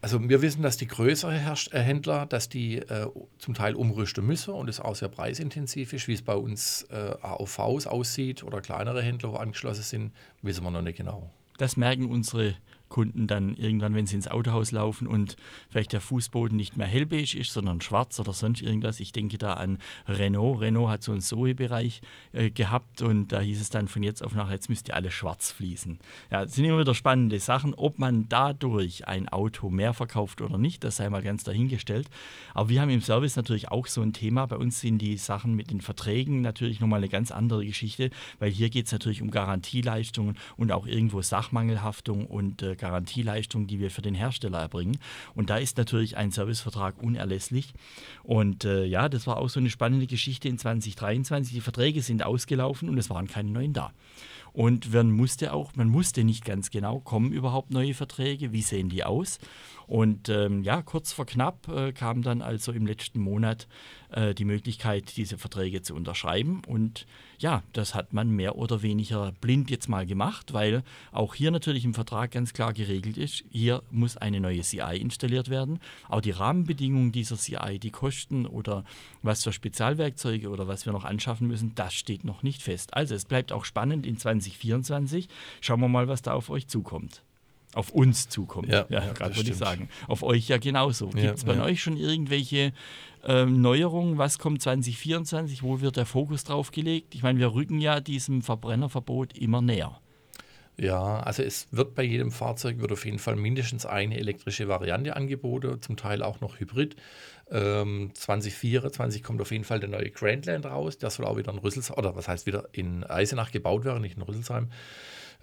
Also 0.00 0.28
wir 0.28 0.42
wissen, 0.42 0.62
dass 0.62 0.76
die 0.76 0.88
größeren 0.88 1.36
äh, 1.36 1.78
Händler, 1.78 2.26
dass 2.26 2.48
die 2.48 2.78
äh, 2.78 3.06
zum 3.38 3.54
Teil 3.54 3.76
umrüsten 3.76 4.26
müssen 4.26 4.54
und 4.54 4.68
es 4.68 4.80
auch 4.80 4.96
sehr 4.96 5.08
preisintensiv 5.08 5.92
ist, 5.92 6.08
wie 6.08 6.14
es 6.14 6.22
bei 6.22 6.34
uns 6.34 6.82
äh, 6.90 7.14
AOVs 7.22 7.86
aussieht 7.86 8.42
oder 8.42 8.60
kleinere 8.60 9.02
Händler, 9.02 9.30
wo 9.30 9.36
angeschlossen 9.36 9.82
sind, 9.82 10.12
wissen 10.42 10.64
wir 10.64 10.72
noch 10.72 10.82
nicht 10.82 10.96
genau. 10.96 11.30
Das 11.60 11.76
merken 11.76 12.06
unsere 12.06 12.56
Kunden 12.90 13.26
dann 13.26 13.54
irgendwann, 13.54 13.94
wenn 13.94 14.06
sie 14.06 14.16
ins 14.16 14.28
Autohaus 14.28 14.72
laufen 14.72 15.06
und 15.06 15.36
vielleicht 15.70 15.94
der 15.94 16.02
Fußboden 16.02 16.56
nicht 16.56 16.76
mehr 16.76 16.86
hellbeige 16.86 17.38
ist, 17.38 17.52
sondern 17.52 17.80
schwarz 17.80 18.20
oder 18.20 18.34
sonst 18.34 18.60
irgendwas. 18.60 19.00
Ich 19.00 19.12
denke 19.12 19.38
da 19.38 19.54
an 19.54 19.78
Renault. 20.06 20.60
Renault 20.60 20.90
hat 20.90 21.02
so 21.02 21.12
einen 21.12 21.22
Zoe-Bereich 21.22 22.02
äh, 22.32 22.50
gehabt 22.50 23.00
und 23.00 23.28
da 23.28 23.40
hieß 23.40 23.60
es 23.60 23.70
dann 23.70 23.88
von 23.88 24.02
jetzt 24.02 24.22
auf 24.22 24.34
nachher, 24.34 24.52
jetzt 24.52 24.68
müsst 24.68 24.88
ihr 24.88 24.96
alle 24.96 25.10
schwarz 25.10 25.52
fließen. 25.52 25.98
Ja, 26.30 26.44
das 26.44 26.54
sind 26.54 26.64
immer 26.64 26.80
wieder 26.80 26.94
spannende 26.94 27.38
Sachen. 27.38 27.74
Ob 27.74 27.98
man 27.98 28.28
dadurch 28.28 29.06
ein 29.06 29.28
Auto 29.28 29.70
mehr 29.70 29.94
verkauft 29.94 30.42
oder 30.42 30.58
nicht, 30.58 30.84
das 30.84 30.96
sei 30.96 31.08
mal 31.08 31.22
ganz 31.22 31.44
dahingestellt. 31.44 32.10
Aber 32.54 32.68
wir 32.68 32.82
haben 32.82 32.90
im 32.90 33.00
Service 33.00 33.36
natürlich 33.36 33.70
auch 33.70 33.86
so 33.86 34.02
ein 34.02 34.12
Thema. 34.12 34.46
Bei 34.46 34.56
uns 34.56 34.80
sind 34.80 34.98
die 34.98 35.16
Sachen 35.16 35.54
mit 35.54 35.70
den 35.70 35.80
Verträgen 35.80 36.40
natürlich 36.40 36.80
nochmal 36.80 36.98
eine 36.98 37.08
ganz 37.08 37.30
andere 37.30 37.64
Geschichte, 37.64 38.10
weil 38.40 38.50
hier 38.50 38.68
geht 38.68 38.86
es 38.86 38.92
natürlich 38.92 39.22
um 39.22 39.30
Garantieleistungen 39.30 40.36
und 40.56 40.72
auch 40.72 40.86
irgendwo 40.86 41.22
Sachmangelhaftung 41.22 42.26
und 42.26 42.62
äh, 42.62 42.76
Garantieleistung, 42.80 43.66
die 43.66 43.78
wir 43.78 43.90
für 43.90 44.02
den 44.02 44.14
Hersteller 44.14 44.58
erbringen. 44.58 44.98
Und 45.34 45.50
da 45.50 45.58
ist 45.58 45.76
natürlich 45.76 46.16
ein 46.16 46.32
Servicevertrag 46.32 47.00
unerlässlich. 47.00 47.72
Und 48.24 48.64
äh, 48.64 48.84
ja, 48.84 49.08
das 49.08 49.26
war 49.26 49.36
auch 49.36 49.48
so 49.48 49.60
eine 49.60 49.70
spannende 49.70 50.06
Geschichte 50.06 50.48
in 50.48 50.58
2023. 50.58 51.54
Die 51.54 51.60
Verträge 51.60 52.02
sind 52.02 52.24
ausgelaufen 52.24 52.88
und 52.88 52.98
es 52.98 53.10
waren 53.10 53.28
keine 53.28 53.50
neuen 53.50 53.72
da. 53.72 53.92
Und 54.52 54.92
man 54.92 55.12
musste 55.12 55.52
auch, 55.52 55.76
man 55.76 55.88
musste 55.88 56.24
nicht 56.24 56.44
ganz 56.44 56.70
genau, 56.70 56.98
kommen 56.98 57.32
überhaupt 57.32 57.70
neue 57.70 57.94
Verträge, 57.94 58.52
wie 58.52 58.62
sehen 58.62 58.88
die 58.88 59.04
aus? 59.04 59.38
Und 59.86 60.28
ähm, 60.28 60.62
ja, 60.62 60.82
kurz 60.82 61.12
vor 61.12 61.26
knapp 61.26 61.68
äh, 61.68 61.92
kam 61.92 62.22
dann 62.22 62.42
also 62.42 62.72
im 62.72 62.86
letzten 62.86 63.20
Monat 63.20 63.68
äh, 64.10 64.34
die 64.34 64.44
Möglichkeit, 64.44 65.16
diese 65.16 65.38
Verträge 65.38 65.82
zu 65.82 65.94
unterschreiben. 65.94 66.62
Und 66.66 67.06
ja, 67.40 67.62
das 67.72 67.94
hat 67.94 68.12
man 68.12 68.30
mehr 68.30 68.56
oder 68.56 68.82
weniger 68.82 69.32
blind 69.40 69.70
jetzt 69.70 69.88
mal 69.88 70.04
gemacht, 70.04 70.52
weil 70.52 70.82
auch 71.10 71.34
hier 71.34 71.50
natürlich 71.50 71.86
im 71.86 71.94
Vertrag 71.94 72.32
ganz 72.32 72.52
klar 72.52 72.74
geregelt 72.74 73.16
ist, 73.16 73.44
hier 73.50 73.82
muss 73.90 74.18
eine 74.18 74.40
neue 74.40 74.60
CI 74.60 74.98
installiert 75.00 75.48
werden. 75.48 75.80
Auch 76.08 76.20
die 76.20 76.32
Rahmenbedingungen 76.32 77.12
dieser 77.12 77.36
CI, 77.36 77.78
die 77.78 77.90
Kosten 77.90 78.46
oder 78.46 78.84
was 79.22 79.42
für 79.42 79.52
Spezialwerkzeuge 79.52 80.50
oder 80.50 80.68
was 80.68 80.84
wir 80.84 80.92
noch 80.92 81.06
anschaffen 81.06 81.48
müssen, 81.48 81.74
das 81.74 81.94
steht 81.94 82.24
noch 82.24 82.42
nicht 82.42 82.62
fest. 82.62 82.92
Also 82.94 83.14
es 83.14 83.24
bleibt 83.24 83.52
auch 83.52 83.64
spannend 83.64 84.06
in 84.06 84.18
2024. 84.18 85.28
Schauen 85.62 85.80
wir 85.80 85.88
mal, 85.88 86.08
was 86.08 86.20
da 86.20 86.34
auf 86.34 86.50
euch 86.50 86.68
zukommt 86.68 87.22
auf 87.74 87.90
uns 87.90 88.28
zukommt. 88.28 88.68
Ja, 88.68 88.86
ja, 88.88 89.04
ja 89.06 89.12
gerade 89.12 89.36
würde 89.36 89.50
ich 89.50 89.56
sagen. 89.56 89.88
Auf 90.08 90.22
euch 90.22 90.48
ja 90.48 90.58
genauso. 90.58 91.08
Gibt 91.08 91.38
es 91.38 91.44
bei 91.44 91.54
ja. 91.54 91.64
euch 91.64 91.82
schon 91.82 91.96
irgendwelche 91.96 92.72
ähm, 93.24 93.60
Neuerungen? 93.60 94.18
Was 94.18 94.38
kommt 94.38 94.62
2024? 94.62 95.62
Wo 95.62 95.80
wird 95.80 95.96
der 95.96 96.06
Fokus 96.06 96.44
drauf 96.44 96.70
gelegt? 96.72 97.14
Ich 97.14 97.22
meine, 97.22 97.38
wir 97.38 97.54
rücken 97.54 97.80
ja 97.80 98.00
diesem 98.00 98.42
Verbrennerverbot 98.42 99.36
immer 99.36 99.62
näher. 99.62 100.00
Ja, 100.76 101.20
also 101.20 101.42
es 101.42 101.68
wird 101.72 101.94
bei 101.94 102.02
jedem 102.02 102.32
Fahrzeug 102.32 102.80
wird 102.80 102.90
auf 102.90 103.04
jeden 103.04 103.18
Fall 103.18 103.36
mindestens 103.36 103.84
eine 103.84 104.16
elektrische 104.16 104.66
Variante 104.66 105.14
angeboten, 105.14 105.82
zum 105.82 105.96
Teil 105.98 106.22
auch 106.22 106.40
noch 106.40 106.58
Hybrid. 106.58 106.96
Ähm, 107.50 108.12
2024 108.14 109.22
kommt 109.22 109.42
auf 109.42 109.50
jeden 109.50 109.64
Fall 109.64 109.78
der 109.78 109.90
neue 109.90 110.10
Grandland 110.10 110.64
raus. 110.64 110.96
Der 110.96 111.10
soll 111.10 111.26
auch 111.26 111.36
wieder 111.36 111.52
in 111.52 111.58
Rüsselsheim, 111.58 111.98
oder 111.98 112.16
was 112.16 112.28
heißt 112.28 112.46
wieder 112.46 112.68
in 112.72 113.04
Eisenach 113.04 113.52
gebaut 113.52 113.84
werden, 113.84 114.00
nicht 114.00 114.16
in 114.16 114.22
Rüsselsheim. 114.22 114.70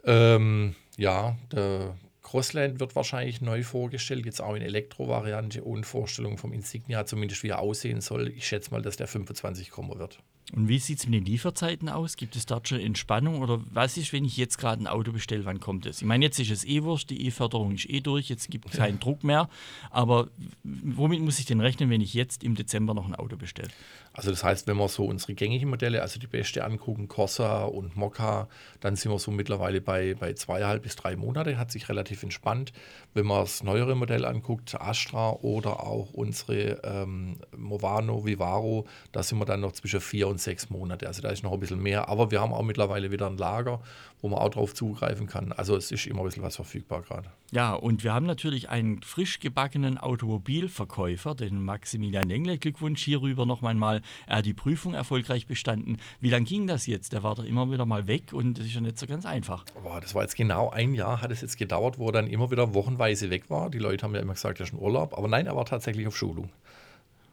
Ähm, 0.06 0.74
ja, 0.98 1.38
der, 1.52 1.96
Crossland 2.28 2.82
wird 2.82 2.94
wahrscheinlich 2.94 3.40
neu 3.40 3.64
vorgestellt, 3.64 4.26
jetzt 4.26 4.42
auch 4.42 4.54
in 4.54 4.62
Elektro-Variante 4.62 5.64
und 5.64 5.86
Vorstellung 5.86 6.38
vom 6.38 6.52
Insignia, 6.52 7.06
zumindest 7.06 7.42
wie 7.44 7.48
er 7.48 7.60
aussehen 7.60 8.02
soll. 8.02 8.28
Ich 8.36 8.46
schätze 8.46 8.72
mal, 8.72 8.82
dass 8.82 8.98
der 8.98 9.08
25 9.08 9.72
kommen 9.72 9.98
wird. 9.98 10.20
Und 10.54 10.68
wie 10.68 10.78
sieht 10.78 11.00
es 11.00 11.08
mit 11.08 11.22
den 11.22 11.26
Lieferzeiten 11.26 11.88
aus? 11.88 12.18
Gibt 12.18 12.36
es 12.36 12.46
dort 12.46 12.68
schon 12.68 12.82
Entspannung 12.82 13.42
oder 13.42 13.62
was 13.72 13.96
ist, 13.96 14.12
wenn 14.12 14.26
ich 14.26 14.36
jetzt 14.36 14.58
gerade 14.58 14.84
ein 14.84 14.88
Auto 14.88 15.14
bestelle, 15.14 15.46
wann 15.46 15.62
kommt 15.62 15.86
es? 15.86 16.02
Ich 16.02 16.08
meine, 16.08 16.26
jetzt 16.26 16.38
ist 16.38 16.52
es 16.52 16.66
eh 16.66 16.84
wurscht, 16.84 17.10
die 17.10 17.26
E-Förderung 17.28 17.74
ist 17.76 17.90
eh 17.90 18.02
durch, 18.02 18.28
jetzt 18.28 18.50
gibt 18.50 18.70
es 18.70 18.78
keinen 18.78 18.96
ja. 18.96 19.00
Druck 19.00 19.24
mehr. 19.24 19.50
Aber 19.90 20.28
womit 20.64 21.22
muss 21.22 21.40
ich 21.40 21.46
denn 21.46 21.62
rechnen, 21.62 21.90
wenn 21.90 22.02
ich 22.02 22.14
jetzt 22.14 22.44
im 22.44 22.56
Dezember 22.56 22.94
noch 22.94 23.08
ein 23.08 23.16
Auto 23.16 23.38
bestelle? 23.38 23.70
Also 24.18 24.32
das 24.32 24.44
heißt, 24.44 24.66
wenn 24.66 24.78
wir 24.78 24.88
so 24.88 25.06
unsere 25.06 25.36
gängigen 25.36 25.70
Modelle, 25.70 26.02
also 26.02 26.20
die 26.20 26.26
beste 26.26 26.66
angucken, 26.66 27.08
Corsa 27.08 27.66
und 27.66 27.96
Mokka, 27.96 28.48
dann 28.80 28.96
sind 28.96 29.12
wir 29.12 29.20
so 29.20 29.30
mittlerweile 29.30 29.80
bei, 29.80 30.16
bei 30.16 30.34
zweieinhalb 30.34 30.82
bis 30.82 30.96
drei 30.96 31.16
Monate, 31.16 31.60
hat 31.60 31.72
sich 31.72 31.88
relativ 31.88 32.24
entspannt. 32.24 32.74
Wenn 33.14 33.28
man 33.28 33.42
das 33.42 33.62
neuere 33.62 33.96
Modell 33.96 34.26
anguckt, 34.26 34.74
Astra 34.74 35.34
oder 35.34 35.84
auch 35.84 36.14
unsere 36.14 36.82
ähm, 36.84 37.38
Movano, 37.56 38.26
Vivaro, 38.26 38.88
da 39.12 39.22
sind 39.22 39.38
wir 39.38 39.46
dann 39.46 39.60
noch 39.60 39.74
zwischen 39.74 40.02
vier 40.02 40.28
und 40.28 40.42
sechs 40.42 40.72
Monate. 40.72 41.06
Also 41.06 41.22
da 41.22 41.30
ist 41.30 41.44
noch 41.44 41.54
ein 41.54 41.60
bisschen 41.60 41.82
mehr. 41.82 42.10
Aber 42.10 42.32
wir 42.32 42.42
haben 42.42 42.54
auch 42.54 42.64
mittlerweile 42.64 43.12
wieder 43.12 43.28
ein 43.28 43.38
Lager, 43.38 43.84
wo 44.22 44.30
man 44.30 44.40
auch 44.40 44.50
drauf 44.50 44.74
zugreifen 44.74 45.28
kann. 45.28 45.52
Also 45.52 45.76
es 45.76 45.92
ist 45.92 46.08
immer 46.08 46.22
ein 46.22 46.26
bisschen 46.26 46.42
was 46.42 46.56
verfügbar 46.56 47.04
gerade. 47.04 47.30
Ja, 47.52 47.76
und 47.76 48.04
wir 48.04 48.14
haben 48.14 48.26
natürlich 48.26 48.70
einen 48.70 49.04
frisch 49.04 49.40
gebackenen 49.40 50.00
Automobilverkäufer, 50.00 51.36
den 51.36 51.64
Maximilian 51.64 52.30
Engle. 52.32 52.58
Glückwunsch 52.58 53.04
hierüber 53.04 53.46
noch 53.46 53.62
einmal. 53.62 54.02
Er 54.26 54.38
hat 54.38 54.46
die 54.46 54.54
Prüfung 54.54 54.94
erfolgreich 54.94 55.48
bestanden. 55.48 55.98
Wie 56.20 56.30
lange 56.30 56.46
ging 56.46 56.68
das 56.68 56.88
jetzt? 56.88 57.14
Der 57.14 57.24
war 57.24 57.36
doch 57.36 57.44
immer 57.44 57.72
wieder 57.72 57.86
mal 57.86 58.08
weg 58.08 58.34
und 58.34 58.58
das 58.58 58.66
ist 58.66 58.74
ja 58.74 58.82
nicht 58.82 58.98
so 58.98 59.08
ganz 59.08 59.26
einfach. 59.26 59.66
Boah, 59.84 60.02
das 60.02 60.16
war 60.16 60.24
jetzt 60.24 60.36
genau 60.36 60.70
ein 60.70 60.94
Jahr, 60.94 61.22
hat 61.22 61.32
es 61.32 61.42
jetzt 61.42 61.58
gedauert, 61.58 61.98
wo 62.00 62.08
er 62.08 62.14
dann 62.14 62.28
immer 62.28 62.52
wieder 62.52 62.74
wochenweise 62.74 63.30
weg 63.30 63.50
war. 63.50 63.70
Die 63.70 63.80
Leute 63.80 64.04
haben 64.04 64.16
ja 64.16 64.22
immer 64.22 64.34
gesagt, 64.34 64.60
er 64.60 64.64
ist 64.64 64.70
schon 64.70 64.80
Urlaub. 64.80 65.18
Aber 65.18 65.28
nein, 65.28 65.48
er 65.48 65.56
war 65.56 65.66
tatsächlich 65.66 66.08
auf 66.08 66.18
Schulung. 66.18 66.50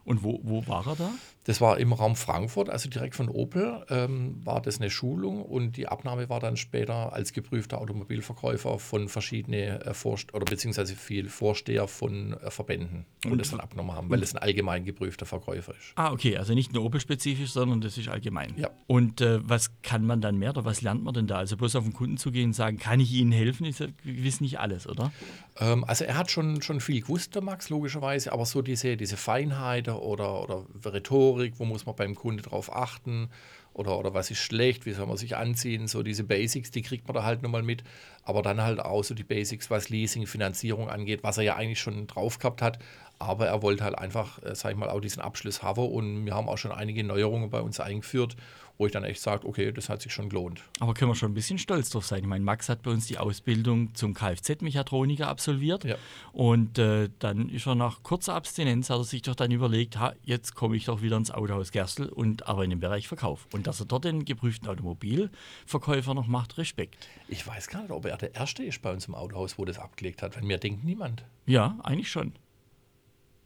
Und 0.05 0.23
wo, 0.23 0.41
wo 0.43 0.67
war 0.67 0.87
er 0.87 0.97
da? 0.97 1.11
Das 1.45 1.61
war 1.61 1.79
im 1.79 1.93
Raum 1.93 2.17
Frankfurt, 2.17 2.71
also 2.71 2.89
direkt 2.89 3.15
von 3.15 3.29
Opel, 3.29 3.85
ähm, 3.91 4.41
war 4.45 4.63
das 4.63 4.81
eine 4.81 4.91
Schulung 4.91 5.43
und 5.43 5.77
die 5.77 5.87
Abnahme 5.87 6.29
war 6.31 6.41
dann 6.41 6.57
später 6.57 7.13
als 7.13 7.33
geprüfter 7.33 7.81
Automobilverkäufer 7.81 8.79
von 8.79 9.09
verschiedenen 9.09 9.81
äh, 9.81 9.93
oder 10.33 10.45
beziehungsweise 10.45 10.97
viel 10.97 11.29
Vorsteher 11.29 11.87
von 11.87 12.33
äh, 12.33 12.51
Verbänden, 12.51 13.05
die 13.23 13.29
und, 13.29 13.39
das 13.39 13.51
dann 13.51 13.61
abgenommen 13.61 13.93
haben, 13.93 14.11
weil 14.11 14.23
es 14.23 14.35
ein 14.35 14.43
allgemein 14.43 14.85
geprüfter 14.85 15.27
Verkäufer 15.27 15.73
ist. 15.73 15.93
Ah, 15.97 16.13
okay, 16.13 16.37
also 16.39 16.55
nicht 16.55 16.73
nur 16.73 16.85
Opel-spezifisch, 16.85 17.53
sondern 17.53 17.81
das 17.81 17.99
ist 17.99 18.09
allgemein. 18.09 18.55
Ja. 18.57 18.71
Und 18.87 19.21
äh, 19.21 19.47
was 19.47 19.71
kann 19.83 20.07
man 20.07 20.21
dann 20.21 20.39
mehr 20.39 20.51
oder 20.51 20.65
was 20.65 20.81
lernt 20.81 21.05
man 21.05 21.13
denn 21.13 21.27
da? 21.27 21.37
Also 21.37 21.57
bloß 21.57 21.77
auf 21.77 21.85
den 21.85 21.93
Kunden 21.93 22.17
zu 22.17 22.31
gehen 22.31 22.47
und 22.47 22.53
sagen, 22.55 22.79
kann 22.79 23.01
ich 23.01 23.13
Ihnen 23.13 23.33
helfen, 23.33 23.67
ist 23.67 23.81
ja 23.81 23.87
gewiss 24.03 24.41
nicht 24.41 24.61
alles, 24.61 24.89
oder? 24.89 25.13
Ähm, 25.59 25.85
also 25.85 26.05
er 26.05 26.17
hat 26.17 26.31
schon, 26.31 26.63
schon 26.63 26.81
viel 26.81 27.03
gewusst, 27.03 27.35
der 27.35 27.43
Max, 27.43 27.69
logischerweise, 27.69 28.33
aber 28.33 28.47
so 28.47 28.63
diese, 28.63 28.97
diese 28.97 29.17
Feinheiten 29.17 29.95
oder, 29.95 30.43
oder 30.43 30.65
Rhetorik, 30.85 31.34
Sensorik, 31.35 31.55
wo 31.59 31.65
muss 31.65 31.87
man 31.87 31.97
beim 31.97 32.15
Kunde 32.15 32.43
drauf 32.43 32.75
achten? 32.75 33.29
Oder, 33.73 33.99
oder 33.99 34.15
was 34.15 34.31
ist 34.31 34.39
schlecht, 34.39 34.87
wie 34.87 34.93
soll 34.93 35.07
man 35.07 35.17
sich 35.17 35.37
anziehen, 35.37 35.89
so 35.89 36.05
diese 36.05 36.23
Basics, 36.23 36.71
die 36.71 36.83
kriegt 36.83 37.09
man 37.09 37.15
da 37.17 37.25
halt 37.25 37.43
nochmal 37.43 37.65
mit, 37.65 37.83
aber 38.23 38.41
dann 38.41 38.63
halt 38.63 38.79
auch 38.79 39.03
so 39.03 39.15
die 39.15 39.25
Basics, 39.25 39.69
was 39.69 39.89
Leasing, 39.89 40.29
Finanzierung 40.29 40.89
angeht, 40.89 41.25
was 41.25 41.39
er 41.39 41.43
ja 41.45 41.57
eigentlich 41.57 41.81
schon 41.81 42.07
drauf 42.07 42.39
gehabt 42.39 42.63
hat, 42.63 42.79
aber 43.19 43.49
er 43.49 43.63
wollte 43.63 43.83
halt 43.83 43.99
einfach, 43.99 44.41
äh, 44.45 44.55
sag 44.55 44.71
ich 44.71 44.77
mal, 44.77 44.91
auch 44.91 45.01
diesen 45.01 45.23
Abschluss 45.23 45.65
haben. 45.65 45.89
Und 45.89 46.25
wir 46.25 46.35
haben 46.35 46.49
auch 46.49 46.59
schon 46.59 46.71
einige 46.71 47.03
Neuerungen 47.03 47.51
bei 47.51 47.61
uns 47.61 47.81
eingeführt 47.81 48.37
wo 48.77 48.87
ich 48.87 48.93
dann 48.93 49.05
echt 49.05 49.21
sage, 49.21 49.47
okay, 49.47 49.73
das 49.73 49.89
hat 49.89 50.03
sich 50.03 50.13
schon 50.13 50.29
gelohnt. 50.29 50.63
Aber 50.81 50.95
können 50.95 51.11
wir 51.11 51.15
schon 51.15 51.31
ein 51.31 51.35
bisschen 51.35 51.59
stolz 51.59 51.91
drauf 51.91 52.07
sein. 52.07 52.21
Ich 52.21 52.27
meine, 52.27 52.45
Max 52.45 52.69
hat 52.69 52.83
bei 52.83 52.91
uns 52.91 53.07
die 53.07 53.19
Ausbildung 53.19 53.95
zum 53.95 54.15
Kfz-Mechatroniker 54.15 55.29
absolviert 55.29 55.85
ja. 55.85 55.97
und 56.33 56.79
äh, 56.79 57.09
dann 57.21 57.49
ist 57.49 57.67
er 57.67 57.77
nach 57.77 58.03
kurzer 58.03 58.35
Abstinenz, 58.35 58.91
hat 58.91 58.99
er 58.99 59.05
sich 59.05 59.23
doch 59.23 59.37
dann 59.37 59.51
überlegt, 59.51 59.99
ha, 59.99 60.15
jetzt 60.23 60.55
komme 60.55 60.77
ich 60.77 60.87
doch 60.87 61.03
wieder 61.03 61.17
ins 61.17 61.31
Autohaus 61.31 61.71
Gerstl 61.71 62.07
und 62.07 62.47
aber 62.49 62.65
in 62.65 62.71
dem 62.71 62.81
Bereich 62.81 63.07
Verkauf. 63.07 63.47
Und 63.53 63.67
dass 63.67 63.81
er 63.81 63.87
dort 63.87 64.05
den 64.05 64.25
geprüften 64.25 64.69
Automobilverkäufer 64.69 66.15
noch 66.15 66.27
macht, 66.27 66.59
Respekt. 66.59 67.09
Ich 67.29 67.47
weiß 67.47 67.69
gar 67.69 67.83
nicht, 67.83 67.93
ob 67.93 68.05
er 68.07 68.17
der 68.17 68.35
Erste 68.35 68.65
ist 68.65 68.83
bei 68.83 68.93
uns 68.93 69.07
im 69.07 69.15
Autohaus, 69.15 69.59
wo 69.59 69.65
das 69.65 69.79
abgelegt 69.79 70.23
hat, 70.23 70.37
weil 70.37 70.43
mir 70.43 70.59
denkt 70.59 70.85
niemand. 70.85 71.25
Ja, 71.47 71.79
eigentlich 71.83 72.11
schon. 72.11 72.33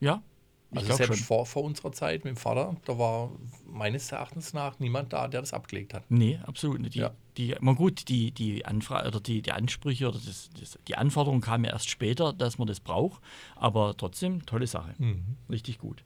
Ja, 0.00 0.22
also 0.74 0.92
selbst 0.94 1.24
vor, 1.24 1.46
vor 1.46 1.64
unserer 1.64 1.92
Zeit 1.92 2.24
mit 2.24 2.34
dem 2.34 2.36
Vater, 2.36 2.76
da 2.84 2.98
war 2.98 3.30
meines 3.66 4.12
Erachtens 4.12 4.52
nach 4.52 4.78
niemand 4.78 5.12
da, 5.12 5.28
der 5.28 5.40
das 5.40 5.52
abgelegt 5.52 5.94
hat. 5.94 6.04
Nee, 6.10 6.38
absolut 6.46 6.80
nicht. 6.80 6.94
Die, 6.94 7.00
ja. 7.00 7.10
die, 7.36 7.54
mal 7.60 7.74
gut, 7.74 8.08
die, 8.08 8.32
die, 8.32 8.66
Anfrage 8.66 9.08
oder 9.08 9.20
die, 9.20 9.40
die 9.40 9.52
Ansprüche 9.52 10.08
oder 10.08 10.18
das, 10.18 10.50
das, 10.58 10.78
die 10.86 10.96
Anforderung 10.96 11.40
kam 11.40 11.64
ja 11.64 11.70
erst 11.70 11.88
später, 11.88 12.32
dass 12.32 12.58
man 12.58 12.68
das 12.68 12.80
braucht, 12.80 13.22
aber 13.56 13.96
trotzdem 13.96 14.44
tolle 14.44 14.66
Sache. 14.66 14.94
Mhm. 14.98 15.36
Richtig 15.48 15.78
gut. 15.78 16.04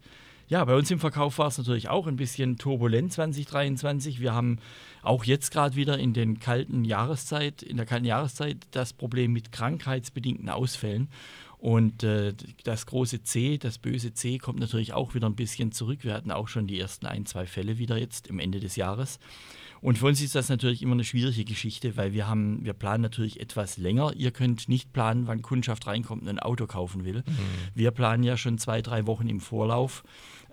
Ja, 0.52 0.64
bei 0.66 0.76
uns 0.76 0.90
im 0.90 0.99
Verkauf 0.99 1.38
war 1.38 1.47
es 1.47 1.57
natürlich 1.57 1.88
auch 1.88 2.07
ein 2.07 2.16
bisschen 2.16 2.59
turbulent 2.59 3.12
2023. 3.12 4.21
Wir 4.21 4.35
haben 4.35 4.59
auch 5.02 5.25
jetzt 5.25 5.50
gerade 5.50 5.76
wieder 5.76 5.99
in 5.99 6.12
den 6.12 6.40
kalten 6.40 6.85
Jahreszeit, 6.85 7.62
in 7.62 7.78
der 7.78 7.87
kalten 7.87 8.04
Jahreszeit 8.04 8.59
das 8.73 8.92
Problem 8.92 9.33
mit 9.33 9.50
krankheitsbedingten 9.50 10.50
Ausfällen. 10.50 11.09
Und 11.62 12.02
äh, 12.02 12.35
das 12.64 12.87
große 12.87 13.23
C, 13.23 13.57
das 13.57 13.78
böse 13.78 14.12
C, 14.12 14.38
kommt 14.38 14.59
natürlich 14.59 14.95
auch 14.95 15.14
wieder 15.14 15.28
ein 15.28 15.37
bisschen 15.37 15.71
zurück. 15.71 16.00
Wir 16.02 16.12
hatten 16.12 16.33
auch 16.33 16.49
schon 16.49 16.66
die 16.66 16.76
ersten 16.76 17.07
ein, 17.07 17.25
zwei 17.25 17.47
Fälle 17.47 17.78
wieder 17.78 17.97
jetzt 17.97 18.26
im 18.26 18.40
Ende 18.40 18.59
des 18.59 18.75
Jahres. 18.75 19.21
Und 19.81 19.97
für 19.97 20.07
uns 20.07 20.21
ist 20.21 20.35
das 20.35 20.49
natürlich 20.49 20.83
immer 20.83 20.95
eine 20.95 21.04
schwierige 21.04 21.45
Geschichte, 21.45 21.97
weil 21.97 22.14
wir 22.14 22.26
haben, 22.26 22.64
wir 22.64 22.73
planen 22.73 23.00
natürlich 23.00 23.38
etwas 23.38 23.76
länger. 23.76 24.12
Ihr 24.16 24.33
könnt 24.33 24.69
nicht 24.69 24.92
planen, 24.92 25.28
wann 25.28 25.40
Kundschaft 25.40 25.87
reinkommt 25.87 26.23
und 26.23 26.28
ein 26.28 26.40
Auto 26.40 26.66
kaufen 26.66 27.04
will. 27.04 27.19
Mhm. 27.19 27.38
Wir 27.76 27.92
planen 27.92 28.25
ja 28.25 28.37
schon 28.37 28.59
zwei, 28.59 28.83
drei 28.83 29.07
Wochen 29.07 29.28
im 29.28 29.38
Vorlauf, 29.38 30.02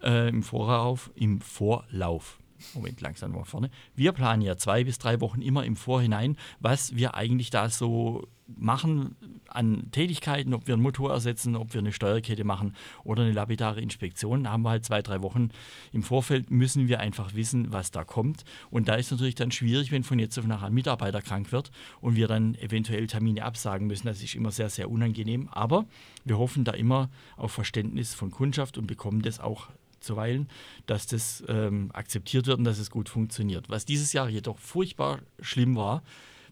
äh, 0.04 0.30
im 0.30 0.44
Vorauf, 0.44 1.10
im 1.16 1.42
Vorlauf. 1.42 2.38
Moment, 2.74 3.02
langsam 3.02 3.32
mal 3.32 3.46
vorne. 3.46 3.70
Wir 3.96 4.12
planen 4.12 4.42
ja 4.42 4.58
zwei 4.58 4.84
bis 4.84 4.98
drei 4.98 5.22
Wochen 5.22 5.42
immer 5.42 5.66
im 5.66 5.76
Vorhinein, 5.76 6.38
was 6.60 6.96
wir 6.96 7.16
eigentlich 7.16 7.50
da 7.50 7.70
so 7.70 8.28
machen 8.58 9.16
an 9.48 9.90
Tätigkeiten, 9.92 10.54
ob 10.54 10.68
wir 10.68 10.74
einen 10.74 10.84
Motor 10.84 11.12
ersetzen, 11.12 11.56
ob 11.56 11.74
wir 11.74 11.80
eine 11.80 11.92
Steuerkette 11.92 12.44
machen 12.44 12.76
oder 13.04 13.24
eine 13.24 13.32
lapidare 13.32 13.82
Inspektion. 13.82 14.44
Da 14.44 14.52
haben 14.52 14.64
wir 14.64 14.72
halt 14.72 14.86
zwei, 14.86 15.02
drei 15.02 15.22
Wochen 15.22 15.50
im 15.92 16.04
Vorfeld, 16.04 16.50
müssen 16.52 16.88
wir 16.88 17.00
einfach 17.00 17.34
wissen, 17.36 17.72
was 17.72 17.92
da 17.92 18.04
kommt. 18.04 18.44
Und 18.70 18.88
da 18.88 18.96
ist 18.96 19.12
natürlich 19.12 19.36
dann 19.36 19.52
schwierig, 19.52 19.92
wenn 19.92 20.04
von 20.04 20.20
jetzt 20.20 20.38
auf 20.38 20.46
nachher 20.46 20.68
ein 20.68 20.74
Mitarbeiter 20.74 21.22
krank 21.22 21.52
wird 21.52 21.72
und 22.02 22.16
wir 22.16 22.28
dann 22.28 22.56
eventuell 22.56 23.08
Termine 23.08 23.44
absagen 23.44 23.88
müssen. 23.88 24.08
Das 24.08 24.22
ist 24.22 24.36
immer 24.36 24.52
sehr, 24.52 24.70
sehr 24.70 24.90
unangenehm. 24.90 25.48
Aber 25.50 25.86
wir 26.26 26.38
hoffen 26.38 26.64
da 26.64 26.72
immer 26.72 27.10
auf 27.38 27.52
Verständnis 27.52 28.14
von 28.14 28.32
Kundschaft 28.32 28.78
und 28.78 28.88
bekommen 28.88 29.22
das 29.22 29.40
auch 29.40 29.68
zuweilen, 30.02 30.50
dass 30.86 31.08
das 31.08 31.44
ähm, 31.48 31.90
akzeptiert 31.94 32.48
wird 32.48 32.60
und 32.60 32.64
dass 32.66 32.80
es 32.80 32.92
gut 32.92 33.10
funktioniert. 33.10 33.70
Was 33.70 33.86
dieses 33.86 34.14
Jahr 34.14 34.30
jedoch 34.30 34.58
furchtbar 34.58 35.20
schlimm 35.42 35.76
war, 35.76 36.04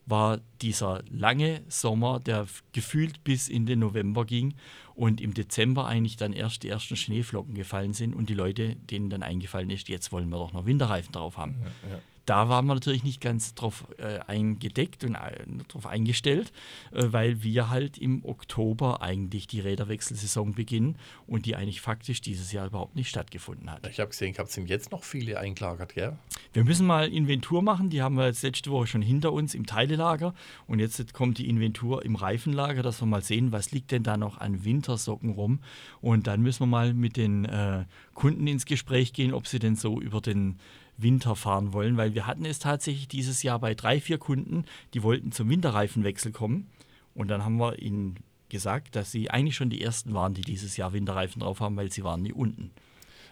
war 0.07 0.39
dieser 0.61 1.03
lange 1.09 1.61
Sommer, 1.67 2.19
der 2.19 2.47
gefühlt 2.71 3.23
bis 3.23 3.49
in 3.49 3.65
den 3.65 3.79
November 3.79 4.25
ging 4.25 4.55
und 4.95 5.19
im 5.19 5.33
Dezember 5.33 5.85
eigentlich 5.85 6.15
dann 6.15 6.31
erst 6.31 6.63
die 6.63 6.69
ersten 6.69 6.95
Schneeflocken 6.95 7.53
gefallen 7.55 7.93
sind 7.93 8.15
und 8.15 8.29
die 8.29 8.33
Leute, 8.33 8.77
denen 8.77 9.09
dann 9.09 9.21
eingefallen 9.21 9.69
ist, 9.69 9.89
jetzt 9.89 10.11
wollen 10.13 10.29
wir 10.29 10.37
doch 10.37 10.53
noch 10.53 10.65
Winterreifen 10.65 11.11
drauf 11.11 11.37
haben. 11.37 11.57
Ja, 11.83 11.89
ja. 11.89 12.01
Da 12.27 12.49
waren 12.49 12.65
wir 12.67 12.75
natürlich 12.75 13.05
nicht 13.05 13.21
ganz 13.21 13.55
drauf 13.55 13.85
äh, 13.97 14.19
eingedeckt 14.27 15.03
und 15.05 15.15
äh, 15.15 15.45
darauf 15.69 15.87
eingestellt, 15.87 16.51
äh, 16.91 17.05
weil 17.07 17.41
wir 17.41 17.69
halt 17.69 17.97
im 17.97 18.23
Oktober 18.25 19.01
eigentlich 19.01 19.47
die 19.47 19.61
Räderwechselsaison 19.61 20.53
beginnen 20.53 20.97
und 21.25 21.45
die 21.45 21.55
eigentlich 21.55 21.79
faktisch 21.79 22.19
dieses 22.19 22.51
Jahr 22.51 22.67
überhaupt 22.67 22.95
nicht 22.95 23.09
stattgefunden 23.09 23.71
hat. 23.71 23.87
Ich 23.87 24.01
habe 24.01 24.09
gesehen, 24.09 24.31
ich 24.31 24.39
habe 24.39 24.49
es 24.49 24.55
jetzt 24.55 24.91
noch 24.91 25.05
viele 25.05 25.39
eingelagert, 25.39 25.95
gell? 25.95 26.17
Wir 26.51 26.65
müssen 26.65 26.85
mal 26.85 27.07
Inventur 27.07 27.61
machen, 27.61 27.89
die 27.89 28.01
haben 28.01 28.15
wir 28.15 28.25
jetzt 28.25 28.43
letzte 28.43 28.71
Woche 28.71 28.87
schon 28.87 29.01
hinter 29.01 29.31
uns 29.31 29.55
im 29.55 29.65
Teilelager 29.65 30.33
und 30.67 30.79
jetzt 30.79 31.13
kommt 31.13 31.37
die 31.37 31.47
Inventur 31.47 32.03
im 32.03 32.15
Reifenlager, 32.15 32.83
dass 32.83 33.01
wir 33.01 33.05
mal 33.05 33.23
sehen, 33.23 33.53
was 33.53 33.71
liegt 33.71 33.91
denn 33.91 34.03
da 34.03 34.17
noch 34.17 34.37
an 34.37 34.65
Wintersocken 34.65 35.29
rum 35.29 35.59
und 36.01 36.27
dann 36.27 36.41
müssen 36.41 36.63
wir 36.63 36.67
mal 36.67 36.93
mit 36.93 37.15
den 37.15 37.45
äh, 37.45 37.85
Kunden 38.13 38.47
ins 38.47 38.65
Gespräch 38.65 39.13
gehen, 39.13 39.33
ob 39.33 39.47
sie 39.47 39.59
denn 39.59 39.77
so 39.77 40.01
über 40.01 40.19
den 40.19 40.57
Winter 40.97 41.35
fahren 41.35 41.73
wollen, 41.73 41.97
weil 41.97 42.13
wir 42.13 42.25
hatten 42.25 42.45
es 42.45 42.59
tatsächlich 42.59 43.07
dieses 43.07 43.43
Jahr 43.43 43.59
bei 43.59 43.75
drei, 43.75 44.01
vier 44.01 44.17
Kunden, 44.17 44.65
die 44.93 45.03
wollten 45.03 45.31
zum 45.31 45.49
Winterreifenwechsel 45.49 46.31
kommen. 46.31 46.69
Und 47.13 47.29
dann 47.29 47.43
haben 47.43 47.57
wir 47.57 47.79
ihnen 47.79 48.15
gesagt, 48.49 48.95
dass 48.95 49.11
sie 49.11 49.29
eigentlich 49.29 49.55
schon 49.55 49.69
die 49.69 49.81
ersten 49.81 50.13
waren, 50.13 50.33
die 50.33 50.41
dieses 50.41 50.77
Jahr 50.77 50.93
Winterreifen 50.93 51.41
drauf 51.41 51.59
haben, 51.59 51.75
weil 51.75 51.91
sie 51.91 52.03
waren 52.03 52.21
nie 52.21 52.33
unten. 52.33 52.71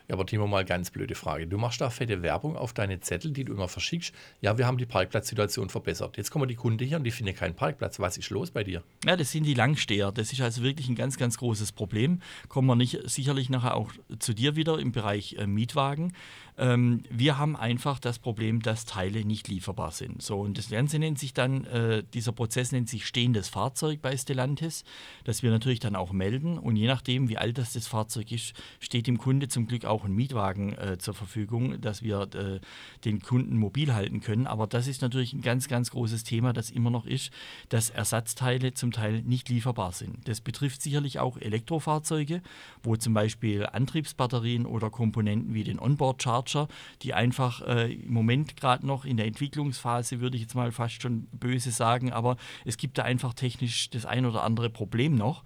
Ja, 0.07 0.13
aber 0.13 0.25
Timo, 0.25 0.45
mal 0.45 0.65
ganz 0.65 0.91
blöde 0.91 1.15
Frage. 1.15 1.47
Du 1.47 1.57
machst 1.57 1.81
da 1.81 1.89
fette 1.89 2.21
Werbung 2.21 2.55
auf 2.55 2.73
deine 2.73 2.99
Zettel, 2.99 3.31
die 3.31 3.43
du 3.43 3.53
immer 3.53 3.67
verschickst. 3.67 4.13
Ja, 4.41 4.57
wir 4.57 4.67
haben 4.67 4.77
die 4.77 4.85
Parkplatzsituation 4.85 5.69
verbessert. 5.69 6.17
Jetzt 6.17 6.29
kommen 6.29 6.47
die 6.47 6.55
Kunden 6.55 6.85
hier 6.85 6.97
und 6.97 7.03
die 7.03 7.11
finden 7.11 7.35
keinen 7.35 7.55
Parkplatz. 7.55 7.99
Was 7.99 8.17
ist 8.17 8.29
los 8.29 8.51
bei 8.51 8.63
dir? 8.63 8.83
Ja, 9.05 9.15
das 9.15 9.31
sind 9.31 9.45
die 9.45 9.55
Langsteher. 9.55 10.11
Das 10.11 10.31
ist 10.31 10.41
also 10.41 10.61
wirklich 10.61 10.89
ein 10.89 10.95
ganz, 10.95 11.17
ganz 11.17 11.37
großes 11.37 11.71
Problem. 11.71 12.21
Kommen 12.49 12.67
wir 12.67 12.75
nicht 12.75 12.99
sicherlich 13.05 13.49
nachher 13.49 13.75
auch 13.75 13.91
zu 14.19 14.33
dir 14.33 14.55
wieder 14.55 14.77
im 14.77 14.91
Bereich 14.91 15.37
äh, 15.39 15.47
Mietwagen. 15.47 16.13
Ähm, 16.57 17.03
wir 17.09 17.37
haben 17.37 17.55
einfach 17.55 17.99
das 17.99 18.19
Problem, 18.19 18.61
dass 18.61 18.85
Teile 18.85 19.25
nicht 19.25 19.47
lieferbar 19.47 19.91
sind. 19.91 20.21
So, 20.21 20.39
und 20.39 20.57
das 20.57 20.69
Ganze 20.69 20.99
nennt 20.99 21.19
sich 21.19 21.33
dann, 21.33 21.65
äh, 21.65 22.03
dieser 22.13 22.31
Prozess 22.31 22.71
nennt 22.71 22.89
sich 22.89 23.05
stehendes 23.05 23.49
Fahrzeug 23.49 24.01
bei 24.01 24.15
Stellantis, 24.15 24.83
das 25.25 25.43
wir 25.43 25.51
natürlich 25.51 25.79
dann 25.79 25.95
auch 25.95 26.13
melden. 26.13 26.57
Und 26.57 26.77
je 26.77 26.87
nachdem, 26.87 27.27
wie 27.27 27.37
alt 27.37 27.57
das, 27.57 27.73
das 27.73 27.87
Fahrzeug 27.87 28.31
ist, 28.31 28.53
steht 28.79 29.07
dem 29.07 29.17
Kunde 29.17 29.47
zum 29.47 29.67
Glück 29.67 29.85
auch 29.85 29.94
ein 30.03 30.13
Mietwagen 30.13 30.73
äh, 30.73 30.97
zur 30.97 31.13
Verfügung, 31.13 31.79
dass 31.79 32.03
wir 32.03 32.27
äh, 32.35 32.59
den 33.05 33.21
Kunden 33.21 33.57
mobil 33.57 33.93
halten 33.93 34.19
können. 34.19 34.47
Aber 34.47 34.67
das 34.67 34.87
ist 34.87 35.01
natürlich 35.01 35.33
ein 35.33 35.41
ganz, 35.41 35.67
ganz 35.67 35.91
großes 35.91 36.23
Thema, 36.23 36.51
das 36.53 36.69
immer 36.69 36.89
noch 36.89 37.05
ist, 37.05 37.31
dass 37.69 37.89
Ersatzteile 37.89 38.73
zum 38.73 38.91
Teil 38.91 39.21
nicht 39.21 39.49
lieferbar 39.49 39.91
sind. 39.93 40.27
Das 40.27 40.41
betrifft 40.41 40.81
sicherlich 40.81 41.19
auch 41.19 41.37
Elektrofahrzeuge, 41.37 42.41
wo 42.83 42.95
zum 42.95 43.13
Beispiel 43.13 43.65
Antriebsbatterien 43.65 44.65
oder 44.65 44.89
Komponenten 44.89 45.53
wie 45.53 45.63
den 45.63 45.79
Onboard-Charger 45.79 46.25
Charger, 46.25 46.67
die 47.01 47.13
einfach 47.13 47.61
äh, 47.61 47.93
im 47.93 48.13
Moment 48.13 48.57
gerade 48.57 48.85
noch 48.85 49.05
in 49.05 49.17
der 49.17 49.27
Entwicklungsphase, 49.27 50.19
würde 50.19 50.37
ich 50.37 50.43
jetzt 50.43 50.55
mal 50.55 50.71
fast 50.71 51.01
schon 51.01 51.27
böse 51.31 51.71
sagen, 51.71 52.11
aber 52.11 52.37
es 52.65 52.77
gibt 52.77 52.97
da 52.97 53.03
einfach 53.03 53.33
technisch 53.33 53.89
das 53.89 54.05
ein 54.05 54.25
oder 54.25 54.43
andere 54.43 54.69
Problem 54.69 55.15
noch. 55.15 55.43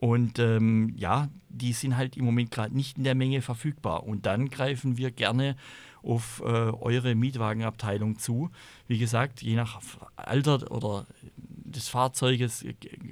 Und 0.00 0.38
ähm, 0.38 0.94
ja, 0.96 1.28
die 1.48 1.72
sind 1.72 1.96
halt 1.96 2.16
im 2.16 2.24
Moment 2.24 2.50
gerade 2.50 2.74
nicht 2.74 2.98
in 2.98 3.04
der 3.04 3.14
Menge 3.14 3.42
verfügbar. 3.42 4.04
Und 4.04 4.26
dann 4.26 4.48
greifen 4.48 4.96
wir 4.96 5.10
gerne 5.10 5.56
auf 6.02 6.40
äh, 6.44 6.48
eure 6.48 7.14
Mietwagenabteilung 7.14 8.18
zu. 8.18 8.50
Wie 8.86 8.98
gesagt, 8.98 9.42
je 9.42 9.56
nach 9.56 9.80
Alter 10.16 10.70
oder 10.70 11.06
des 11.36 11.88
Fahrzeuges 11.88 12.64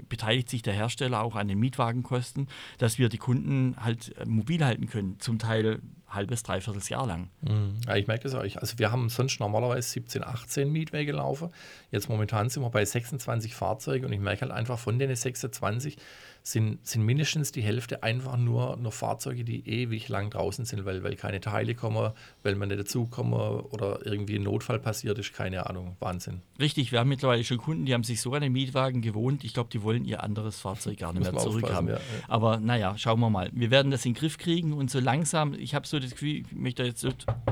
beteiligt 0.09 0.49
sich 0.49 0.63
der 0.63 0.75
Hersteller 0.75 1.23
auch 1.23 1.37
an 1.37 1.49
den 1.49 1.59
Mietwagenkosten, 1.59 2.49
dass 2.79 2.99
wir 2.99 3.09
die 3.09 3.19
Kunden 3.19 3.77
halt 3.79 4.17
äh, 4.19 4.25
mobil 4.25 4.65
halten 4.65 4.87
können, 4.87 5.19
zum 5.19 5.39
Teil 5.39 5.81
halbes, 6.09 6.43
dreiviertel 6.45 6.81
Jahr 6.89 7.07
lang. 7.07 7.29
Mhm. 7.43 7.79
Ja, 7.87 7.97
ich 7.97 8.07
merke 8.07 8.23
das 8.23 8.35
auch. 8.35 8.43
Also 8.43 8.79
wir 8.79 8.93
haben 8.93 9.09
sonst 9.09 9.41
normalerweise 9.41 9.89
17, 9.89 10.25
18 10.25 10.71
Mietwege 10.71 11.13
laufen. 11.13 11.51
Jetzt 11.91 12.09
momentan 12.09 12.49
sind 12.49 12.63
wir 12.63 12.71
bei 12.71 12.85
26 12.85 13.55
Fahrzeugen 13.55 14.07
und 14.07 14.13
ich 14.13 14.21
merke 14.21 14.43
halt 14.43 14.53
einfach 14.53 14.79
von 14.79 14.99
den 14.99 15.15
26 15.15 15.97
sind, 16.47 16.87
sind 16.87 17.03
mindestens 17.03 17.51
die 17.51 17.61
Hälfte 17.61 18.05
einfach 18.05 18.37
nur, 18.37 18.77
nur 18.77 18.93
Fahrzeuge, 18.93 19.43
die 19.43 19.69
ewig 19.69 20.09
lang 20.09 20.31
draußen 20.31 20.65
sind, 20.65 20.85
weil, 20.85 21.03
weil 21.03 21.17
keine 21.17 21.41
Teile 21.41 21.75
kommen, 21.75 22.13
weil 22.45 22.55
man 22.55 22.69
nicht 22.69 22.79
dazukommen 22.79 23.33
oder 23.33 24.07
irgendwie 24.07 24.37
ein 24.37 24.45
Notfall 24.45 24.79
passiert 24.79 25.19
ist, 25.19 25.33
keine 25.33 25.69
Ahnung, 25.69 25.97
Wahnsinn. 25.99 26.43
Richtig, 26.61 26.93
wir 26.93 27.01
haben 27.01 27.09
mittlerweile 27.09 27.43
schon 27.43 27.59
Kunden, 27.59 27.85
die 27.85 27.95
haben 27.95 28.05
sich 28.05 28.21
so 28.21 28.33
an 28.33 28.43
den 28.43 28.53
Mietwagen 28.53 29.03
gewohnt, 29.03 29.43
ich 29.43 29.55
glaube, 29.55 29.71
die 29.73 29.83
wollen 29.83 30.05
ihr 30.05 30.23
anderes 30.23 30.61
Fahrzeug 30.61 30.99
gar 30.99 31.13
nicht 31.13 31.33
mehr 31.33 31.37
zurückhaben. 31.37 31.89
Ja, 31.89 31.97
ja. 31.97 32.01
Aber 32.29 32.61
naja, 32.61 32.97
schauen 32.97 33.19
wir 33.19 33.29
mal. 33.29 33.51
Wir 33.53 33.73
werden 33.73 33.91
das 33.91 34.07
in 34.07 34.13
den 34.13 34.21
Griff 34.21 34.39
kriegen 34.39 34.73
und 34.73 34.89
so 34.89 35.01
langsam, 35.01 35.53
ich 35.53 35.75
habe 35.75 35.85
so 35.85 35.99
das 35.99 36.13
Gefühl, 36.13 36.43
ich 36.43 36.53
möchte 36.53 36.85
jetzt 36.85 37.05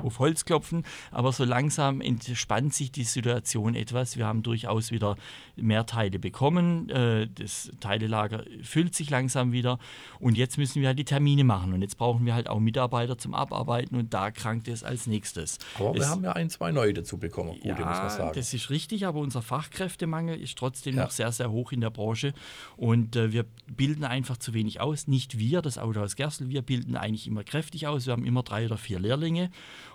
auf 0.05 0.21
Holz 0.21 0.45
klopfen, 0.45 0.85
aber 1.11 1.33
so 1.33 1.43
langsam 1.43 2.01
entspannt 2.01 2.73
sich 2.75 2.93
die 2.93 3.03
Situation 3.03 3.75
etwas. 3.75 4.17
Wir 4.17 4.27
haben 4.27 4.45
durchaus 4.45 4.93
wieder 4.93 5.17
mehr 5.57 5.85
Teile 5.85 6.21
bekommen, 6.21 6.89
äh, 6.91 7.27
das 7.27 7.73
Teilelager 7.81 8.45
füllt 8.63 8.84
füllt 8.85 8.95
sich 8.95 9.09
langsam 9.09 9.53
wieder 9.53 9.79
und 10.21 10.37
jetzt 10.37 10.59
müssen 10.59 10.83
wir 10.83 10.89
halt 10.89 10.99
die 10.99 11.07
Termine 11.07 11.43
machen 11.43 11.73
und 11.73 11.81
jetzt 11.81 11.97
brauchen 11.97 12.27
wir 12.27 12.35
halt 12.35 12.51
auch 12.51 12.61
Mitarbeiter 12.61 13.17
zum 13.17 13.33
Abarbeiten 13.33 13.97
und 13.97 14.13
da 14.13 14.31
krankt 14.31 14.69
es 14.69 14.85
als 14.85 15.07
nächstes. 15.07 15.59
Aber 15.77 15.93
es, 15.93 16.01
wir 16.01 16.09
haben 16.09 16.25
ja 16.25 16.33
ein, 16.33 16.51
zwei 16.51 16.71
neue 16.71 16.93
dazu 16.93 17.17
bekommen, 17.17 17.55
gute, 17.55 17.69
ja, 17.69 17.75
muss 17.75 17.99
man 17.99 18.11
sagen. 18.11 18.33
Das 18.35 18.53
ist 18.53 18.69
richtig, 18.69 19.07
aber 19.07 19.21
unser 19.21 19.41
Fachkräftemangel 19.41 20.39
ist 20.39 20.59
trotzdem 20.59 20.97
ja. 20.97 21.05
noch 21.05 21.11
sehr, 21.11 21.33
sehr 21.33 21.51
hoch 21.51 21.73
in 21.73 21.81
der 21.81 21.89
Branche 21.89 22.35
und 22.77 23.17
äh, 23.17 23.33
wir 23.33 23.47
bilden 23.67 24.05
einfach 24.05 24.37
zu 24.37 24.53
wenig 24.53 24.83
aus. 24.83 25.09
Nicht 25.09 25.39
wir, 25.39 25.63
das 25.63 25.79
Autohaus 25.79 26.15
Gerstl, 26.15 26.51
wir 26.51 26.61
bilden 26.61 26.95
eigentlich 26.97 27.27
immer 27.27 27.43
kräftig 27.43 27.87
aus. 27.87 28.05
Wir 28.05 28.13
haben 28.13 28.27
immer 28.27 28.43
drei 28.43 28.67
oder 28.67 28.77
vier 28.77 29.01
Lehrlinge 29.01 29.51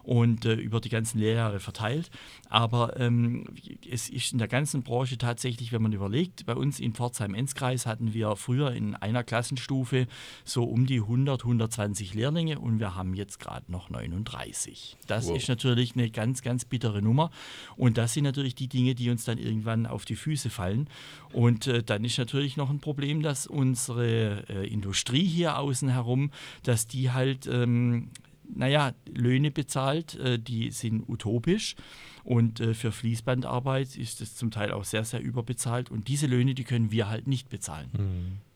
und 0.09 0.43
äh, 0.45 0.55
über 0.55 0.81
die 0.81 0.89
ganzen 0.89 1.19
Lehrjahre 1.19 1.59
verteilt. 1.59 2.09
Aber 2.49 2.99
ähm, 2.99 3.45
es 3.87 4.09
ist 4.09 4.31
in 4.31 4.39
der 4.39 4.47
ganzen 4.47 4.81
Branche 4.81 5.19
tatsächlich, 5.19 5.71
wenn 5.71 5.83
man 5.83 5.93
überlegt, 5.93 6.47
bei 6.47 6.55
uns 6.55 6.79
in 6.79 6.95
Pforzheim-Enzkreis 6.95 7.85
hatten 7.85 8.11
wir 8.11 8.35
früher 8.35 8.71
in 8.71 8.95
einer 8.95 9.23
Klassenstufe 9.23 10.07
so 10.45 10.63
um 10.63 10.87
die 10.87 11.01
100, 11.01 11.43
120 11.43 12.15
Lehrlinge 12.15 12.57
und 12.57 12.79
wir 12.79 12.95
haben 12.95 13.13
jetzt 13.13 13.39
gerade 13.39 13.71
noch 13.71 13.91
39. 13.91 14.97
Das 15.05 15.27
wow. 15.27 15.37
ist 15.37 15.47
natürlich 15.47 15.93
eine 15.93 16.09
ganz, 16.09 16.41
ganz 16.41 16.65
bittere 16.65 17.03
Nummer 17.03 17.29
und 17.77 17.99
das 17.99 18.15
sind 18.15 18.23
natürlich 18.23 18.55
die 18.55 18.67
Dinge, 18.67 18.95
die 18.95 19.11
uns 19.11 19.25
dann 19.25 19.37
irgendwann 19.37 19.85
auf 19.85 20.05
die 20.05 20.15
Füße 20.15 20.49
fallen. 20.49 20.89
Und 21.33 21.67
äh, 21.67 21.83
dann 21.83 22.03
ist 22.03 22.17
natürlich 22.17 22.57
noch 22.57 22.71
ein 22.71 22.79
Problem, 22.79 23.21
dass 23.21 23.45
unsere 23.45 24.43
äh, 24.49 24.67
Industrie 24.67 25.27
hier 25.27 25.59
außen 25.59 25.89
herum, 25.89 26.31
dass 26.63 26.87
die 26.87 27.11
halt 27.11 27.45
ähm, 27.45 28.09
naja, 28.53 28.93
Löhne 29.13 29.51
bezahlt, 29.51 30.15
äh, 30.15 30.39
die 30.39 30.71
sind 30.71 31.07
utopisch. 31.07 31.75
Und 32.23 32.59
äh, 32.59 32.73
für 32.73 32.91
Fließbandarbeit 32.91 33.95
ist 33.95 34.21
es 34.21 34.35
zum 34.35 34.51
Teil 34.51 34.71
auch 34.71 34.83
sehr, 34.83 35.03
sehr 35.03 35.21
überbezahlt. 35.21 35.89
Und 35.89 36.07
diese 36.07 36.27
Löhne, 36.27 36.53
die 36.53 36.63
können 36.63 36.91
wir 36.91 37.09
halt 37.09 37.27
nicht 37.27 37.49
bezahlen. 37.49 37.89
Mhm. 37.93 38.49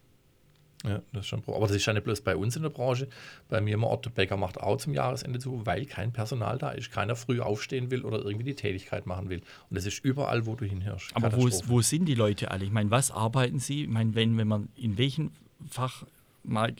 Ja, 0.85 1.01
das 1.13 1.21
ist 1.21 1.27
schon. 1.27 1.41
Aber 1.47 1.67
das 1.67 1.77
ist 1.77 1.85
ja 1.85 1.93
nicht 1.93 2.03
bloß 2.03 2.21
bei 2.21 2.35
uns 2.35 2.57
in 2.57 2.63
der 2.63 2.69
Branche. 2.69 3.07
Bei 3.47 3.61
mir 3.61 3.75
im 3.75 3.85
Ort, 3.85 4.05
der 4.05 4.09
Bäcker 4.09 4.35
macht 4.35 4.59
auch 4.59 4.77
zum 4.77 4.93
Jahresende 4.93 5.39
zu, 5.39 5.65
weil 5.65 5.85
kein 5.85 6.11
Personal 6.11 6.57
da 6.57 6.71
ist. 6.71 6.91
Keiner 6.91 7.15
früh 7.15 7.39
aufstehen 7.39 7.89
will 7.89 8.03
oder 8.03 8.17
irgendwie 8.17 8.43
die 8.43 8.55
Tätigkeit 8.55 9.05
machen 9.05 9.29
will. 9.29 9.39
Und 9.69 9.77
das 9.77 9.85
ist 9.85 10.03
überall, 10.03 10.45
wo 10.45 10.55
du 10.55 10.65
hinhörst. 10.65 11.15
Aber 11.15 11.31
wo, 11.37 11.49
wo 11.67 11.81
sind 11.81 12.05
die 12.05 12.15
Leute 12.15 12.51
alle? 12.51 12.65
Ich 12.65 12.71
meine, 12.71 12.91
was 12.91 13.11
arbeiten 13.11 13.59
sie? 13.59 13.83
Ich 13.83 13.89
meine, 13.89 14.13
wenn, 14.13 14.37
wenn 14.37 14.47
man 14.47 14.67
in 14.75 14.97
welchem 14.97 15.31
Fach 15.69 16.03
mal, 16.43 16.73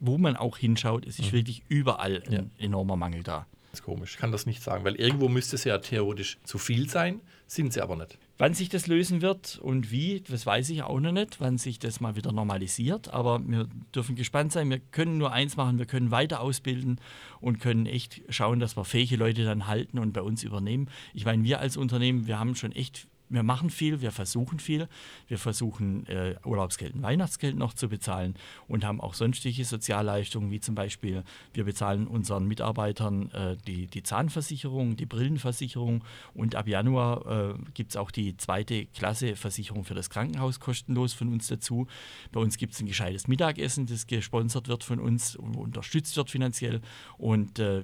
wo 0.00 0.18
man 0.18 0.36
auch 0.36 0.56
hinschaut, 0.58 1.06
es 1.06 1.18
ist 1.18 1.32
mhm. 1.32 1.36
wirklich 1.36 1.62
überall 1.68 2.22
ein 2.26 2.32
ja. 2.32 2.64
enormer 2.64 2.96
Mangel 2.96 3.22
da. 3.22 3.46
Das 3.70 3.80
ist 3.80 3.84
komisch, 3.84 4.14
ich 4.14 4.18
kann 4.18 4.32
das 4.32 4.46
nicht 4.46 4.62
sagen, 4.62 4.84
weil 4.84 4.94
irgendwo 4.94 5.28
müsste 5.28 5.56
es 5.56 5.64
ja 5.64 5.76
theoretisch 5.78 6.38
zu 6.44 6.56
viel 6.56 6.88
sein, 6.88 7.20
sind 7.46 7.72
sie 7.72 7.82
aber 7.82 7.96
nicht. 7.96 8.18
Wann 8.38 8.54
sich 8.54 8.68
das 8.68 8.86
lösen 8.86 9.20
wird 9.20 9.58
und 9.58 9.90
wie, 9.90 10.20
das 10.20 10.46
weiß 10.46 10.70
ich 10.70 10.82
auch 10.82 11.00
noch 11.00 11.12
nicht, 11.12 11.40
wann 11.40 11.58
sich 11.58 11.78
das 11.78 12.00
mal 12.00 12.14
wieder 12.14 12.30
normalisiert. 12.30 13.12
Aber 13.12 13.40
wir 13.44 13.66
dürfen 13.94 14.14
gespannt 14.14 14.52
sein. 14.52 14.70
Wir 14.70 14.78
können 14.78 15.18
nur 15.18 15.32
eins 15.32 15.56
machen, 15.56 15.78
wir 15.78 15.86
können 15.86 16.10
weiter 16.10 16.40
ausbilden 16.40 17.00
und 17.40 17.58
können 17.58 17.86
echt 17.86 18.22
schauen, 18.28 18.60
dass 18.60 18.76
wir 18.76 18.84
fähige 18.84 19.16
Leute 19.16 19.44
dann 19.44 19.66
halten 19.66 19.98
und 19.98 20.12
bei 20.12 20.22
uns 20.22 20.44
übernehmen. 20.44 20.88
Ich 21.14 21.24
meine, 21.24 21.42
wir 21.42 21.58
als 21.58 21.76
Unternehmen, 21.76 22.26
wir 22.26 22.38
haben 22.38 22.54
schon 22.54 22.72
echt 22.72 23.08
wir 23.28 23.42
machen 23.42 23.70
viel, 23.70 24.00
wir 24.00 24.12
versuchen 24.12 24.58
viel. 24.58 24.88
Wir 25.26 25.38
versuchen 25.38 26.06
äh, 26.06 26.36
Urlaubsgeld 26.44 26.94
und 26.94 27.02
Weihnachtsgeld 27.02 27.56
noch 27.56 27.74
zu 27.74 27.88
bezahlen 27.88 28.34
und 28.66 28.84
haben 28.84 29.00
auch 29.00 29.14
sonstige 29.14 29.64
Sozialleistungen, 29.64 30.50
wie 30.50 30.60
zum 30.60 30.74
Beispiel, 30.74 31.24
wir 31.52 31.64
bezahlen 31.64 32.06
unseren 32.06 32.46
Mitarbeitern 32.46 33.30
äh, 33.32 33.56
die, 33.66 33.86
die 33.86 34.02
Zahnversicherung, 34.02 34.96
die 34.96 35.06
Brillenversicherung 35.06 36.04
und 36.34 36.54
ab 36.54 36.68
Januar 36.68 37.54
äh, 37.54 37.54
gibt 37.74 37.90
es 37.90 37.96
auch 37.96 38.10
die 38.10 38.36
zweite 38.36 38.86
Klasse 38.86 39.36
Versicherung 39.36 39.84
für 39.84 39.94
das 39.94 40.10
Krankenhaus 40.10 40.60
kostenlos 40.60 41.12
von 41.12 41.32
uns 41.32 41.48
dazu. 41.48 41.86
Bei 42.32 42.40
uns 42.40 42.56
gibt 42.56 42.74
es 42.74 42.80
ein 42.80 42.86
gescheites 42.86 43.28
Mittagessen, 43.28 43.86
das 43.86 44.06
gesponsert 44.06 44.68
wird 44.68 44.84
von 44.84 45.00
uns 45.00 45.36
und 45.36 45.56
unterstützt 45.56 46.16
wird 46.16 46.30
finanziell 46.30 46.80
und 47.18 47.58
äh, 47.58 47.82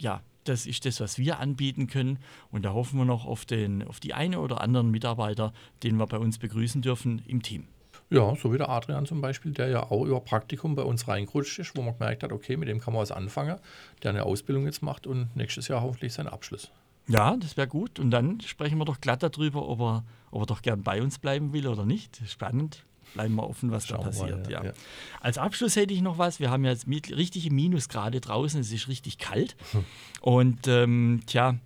ja, 0.00 0.22
das 0.44 0.66
ist 0.66 0.86
das, 0.86 1.00
was 1.00 1.18
wir 1.18 1.38
anbieten 1.38 1.86
können. 1.86 2.18
Und 2.50 2.64
da 2.64 2.72
hoffen 2.72 2.98
wir 2.98 3.04
noch 3.04 3.26
auf, 3.26 3.44
den, 3.44 3.86
auf 3.86 4.00
die 4.00 4.14
eine 4.14 4.40
oder 4.40 4.60
anderen 4.60 4.90
Mitarbeiter, 4.90 5.52
den 5.82 5.96
wir 5.96 6.06
bei 6.06 6.18
uns 6.18 6.38
begrüßen 6.38 6.82
dürfen 6.82 7.22
im 7.26 7.42
Team. 7.42 7.66
Ja, 8.12 8.34
so 8.34 8.52
wie 8.52 8.58
der 8.58 8.68
Adrian 8.68 9.06
zum 9.06 9.20
Beispiel, 9.20 9.52
der 9.52 9.68
ja 9.68 9.84
auch 9.84 10.04
über 10.04 10.20
Praktikum 10.20 10.74
bei 10.74 10.82
uns 10.82 11.06
reingerutscht 11.06 11.60
ist, 11.60 11.76
wo 11.76 11.82
man 11.82 11.96
gemerkt 11.96 12.24
hat, 12.24 12.32
okay, 12.32 12.56
mit 12.56 12.68
dem 12.68 12.80
kann 12.80 12.92
man 12.92 13.02
was 13.02 13.12
anfangen, 13.12 13.58
der 14.02 14.10
eine 14.10 14.24
Ausbildung 14.24 14.64
jetzt 14.64 14.82
macht 14.82 15.06
und 15.06 15.34
nächstes 15.36 15.68
Jahr 15.68 15.82
hoffentlich 15.82 16.12
seinen 16.12 16.26
Abschluss. 16.26 16.72
Ja, 17.06 17.36
das 17.36 17.56
wäre 17.56 17.68
gut. 17.68 18.00
Und 18.00 18.10
dann 18.10 18.40
sprechen 18.40 18.78
wir 18.78 18.84
doch 18.84 19.00
glatt 19.00 19.22
darüber, 19.22 19.68
ob 19.68 19.80
er, 19.80 20.04
ob 20.32 20.42
er 20.42 20.46
doch 20.46 20.62
gern 20.62 20.82
bei 20.82 21.02
uns 21.02 21.18
bleiben 21.18 21.52
will 21.52 21.68
oder 21.68 21.86
nicht. 21.86 22.20
Spannend. 22.26 22.84
Bleiben 23.14 23.34
wir 23.34 23.48
offen, 23.48 23.70
was 23.70 23.86
Schauen 23.86 24.04
da 24.04 24.12
wir 24.12 24.18
mal, 24.18 24.30
passiert. 24.30 24.50
ja, 24.50 24.64
ja. 24.64 24.72
Als 25.20 25.38
Abschluss 25.38 25.76
hätte 25.76 25.94
ich 25.94 26.02
noch 26.02 26.18
was. 26.18 26.40
Wir 26.40 26.50
haben 26.50 26.64
ja 26.64 26.70
jetzt 26.70 26.86
richtige 26.88 27.52
Minusgrade 27.52 28.20
draußen. 28.20 28.60
Es 28.60 28.72
ist 28.72 28.88
richtig 28.88 29.18
kalt. 29.18 29.56
Hm. 29.72 29.84
Und 30.20 30.68
ähm, 30.68 31.22
tja, 31.26 31.56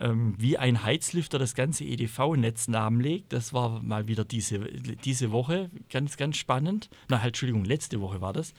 ähm, 0.00 0.34
wie 0.38 0.58
ein 0.58 0.84
Heizlüfter 0.84 1.38
das 1.38 1.54
ganze 1.54 1.84
EDV-Netz 1.84 2.68
lahmlegt. 2.68 3.32
Das 3.32 3.52
war 3.52 3.82
mal 3.82 4.08
wieder 4.08 4.24
diese, 4.24 4.58
diese 4.58 5.32
Woche 5.32 5.70
ganz, 5.90 6.16
ganz 6.16 6.36
spannend. 6.36 6.90
Na, 7.08 7.18
halt, 7.18 7.28
Entschuldigung, 7.28 7.64
letzte 7.64 8.00
Woche 8.00 8.20
war 8.20 8.32
das. 8.32 8.54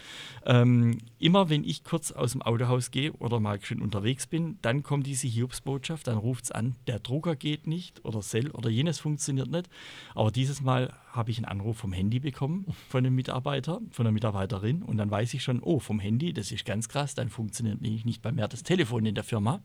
Ähm, 0.46 1.00
immer 1.20 1.50
wenn 1.50 1.64
ich 1.64 1.84
kurz 1.84 2.12
aus 2.12 2.32
dem 2.32 2.42
Autohaus 2.42 2.92
gehe 2.92 3.14
oder 3.14 3.40
mal 3.40 3.62
schön 3.62 3.82
unterwegs 3.82 4.28
bin, 4.28 4.58
dann 4.62 4.84
kommt 4.84 5.08
diese 5.08 5.28
Hiobsbotschaft, 5.28 6.08
dann 6.08 6.18
ruft 6.18 6.46
es 6.46 6.52
an, 6.52 6.76
der 6.88 7.00
Drucker 7.00 7.36
geht 7.36 7.68
nicht 7.68 8.04
oder 8.06 8.22
Cell 8.22 8.52
oder 8.52 8.70
jenes 8.70 9.00
funktioniert 9.00 9.50
nicht. 9.50 9.70
Aber 10.14 10.32
dieses 10.32 10.62
Mal 10.62 10.94
habe 11.16 11.32
ich 11.32 11.38
einen 11.38 11.46
Anruf 11.46 11.78
vom 11.78 11.94
Handy 11.94 12.20
bekommen 12.20 12.66
von 12.90 13.06
einem 13.06 13.16
Mitarbeiter, 13.16 13.82
von 13.92 14.06
einer 14.06 14.14
Mitarbeiterin 14.14 14.84
und 14.84 14.98
dann 14.98 15.10
weiß 15.10 15.34
ich 15.34 15.44
schon, 15.44 15.62
oh, 15.62 15.80
vom 15.80 16.00
Handy, 16.00 16.34
das 16.34 16.52
ist 16.52 16.66
ganz 16.66 16.90
krass, 16.90 17.16
dann 17.16 17.30
funktioniert 17.30 17.82
nämlich 17.82 18.06
nicht 18.06 18.22
bei 18.22 18.32
mehr 18.32 18.48
das 18.48 18.64
Telefon 18.64 19.06
in 19.06 19.16
der 19.16 19.24
Firma, 19.24 19.62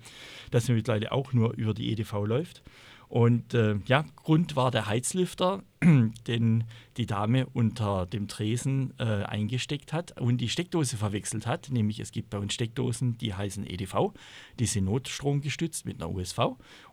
das 0.50 0.68
mittlerweile 0.68 1.12
auch 1.12 1.32
nur 1.32 1.54
über 1.54 1.74
die 1.74 1.90
EDV 1.92 2.24
läuft. 2.26 2.62
Und 3.10 3.54
äh, 3.54 3.74
ja, 3.86 4.04
Grund 4.14 4.54
war 4.54 4.70
der 4.70 4.86
Heizlüfter, 4.86 5.64
den 6.28 6.62
die 6.96 7.06
Dame 7.06 7.46
unter 7.46 8.06
dem 8.06 8.28
Tresen 8.28 8.94
äh, 9.00 9.24
eingesteckt 9.24 9.92
hat 9.92 10.20
und 10.20 10.36
die 10.36 10.48
Steckdose 10.48 10.96
verwechselt 10.96 11.44
hat. 11.44 11.70
Nämlich 11.72 11.98
es 11.98 12.12
gibt 12.12 12.30
bei 12.30 12.38
uns 12.38 12.54
Steckdosen, 12.54 13.18
die 13.18 13.34
heißen 13.34 13.66
EDV, 13.66 14.12
die 14.60 14.66
sind 14.66 14.84
notstromgestützt 14.84 15.86
mit 15.86 16.00
einer 16.00 16.14
USV. 16.14 16.38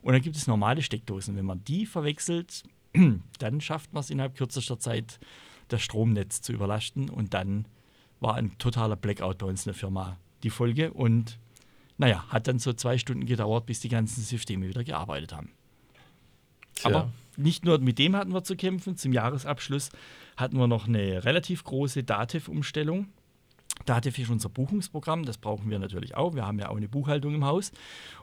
Und 0.02 0.12
dann 0.12 0.20
gibt 0.20 0.34
es 0.34 0.48
normale 0.48 0.82
Steckdosen. 0.82 1.36
Wenn 1.36 1.46
man 1.46 1.62
die 1.62 1.86
verwechselt, 1.86 2.64
dann 3.38 3.60
schafft 3.60 3.92
man 3.92 4.00
es 4.00 4.10
innerhalb 4.10 4.36
kürzester 4.36 4.78
Zeit, 4.78 5.18
das 5.68 5.82
Stromnetz 5.82 6.40
zu 6.40 6.52
überlasten. 6.52 7.10
Und 7.10 7.34
dann 7.34 7.66
war 8.20 8.34
ein 8.34 8.56
totaler 8.58 8.96
Blackout 8.96 9.38
bei 9.38 9.46
uns 9.46 9.66
in 9.66 9.72
der 9.72 9.78
Firma 9.78 10.18
die 10.42 10.50
Folge. 10.50 10.92
Und 10.92 11.38
naja, 11.96 12.24
hat 12.28 12.48
dann 12.48 12.58
so 12.58 12.72
zwei 12.72 12.98
Stunden 12.98 13.26
gedauert, 13.26 13.66
bis 13.66 13.80
die 13.80 13.88
ganzen 13.88 14.22
Systeme 14.22 14.68
wieder 14.68 14.84
gearbeitet 14.84 15.32
haben. 15.32 15.50
Tja. 16.74 16.90
Aber 16.90 17.12
nicht 17.36 17.64
nur 17.64 17.78
mit 17.78 17.98
dem 17.98 18.16
hatten 18.16 18.32
wir 18.32 18.44
zu 18.44 18.56
kämpfen. 18.56 18.96
Zum 18.96 19.12
Jahresabschluss 19.12 19.90
hatten 20.36 20.56
wir 20.58 20.66
noch 20.66 20.86
eine 20.86 21.24
relativ 21.24 21.64
große 21.64 22.04
Dativ-Umstellung. 22.04 23.08
Dativ 23.84 24.18
ist 24.18 24.30
unser 24.30 24.48
Buchungsprogramm, 24.48 25.24
das 25.24 25.38
brauchen 25.38 25.70
wir 25.70 25.78
natürlich 25.78 26.16
auch. 26.16 26.34
Wir 26.34 26.44
haben 26.44 26.58
ja 26.58 26.68
auch 26.68 26.76
eine 26.76 26.88
Buchhaltung 26.88 27.34
im 27.34 27.44
Haus. 27.44 27.72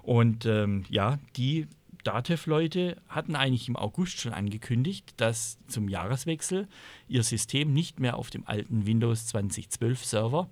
Und 0.02 0.46
ähm, 0.46 0.84
ja, 0.90 1.18
die 1.38 1.68
Dativ-Leute 2.06 2.98
hatten 3.10 3.36
eigentlich 3.36 3.68
im 3.68 3.76
August 3.76 4.20
schon 4.20 4.34
angekündigt, 4.34 5.14
dass 5.18 5.58
zum 5.68 5.90
Jahreswechsel 5.90 6.68
ihr 7.08 7.24
System 7.24 7.74
nicht 7.74 8.00
mehr 8.00 8.18
auf 8.18 8.30
dem 8.30 8.48
alten 8.48 8.86
Windows 8.86 9.28
2012 9.28 10.06
Server 10.06 10.50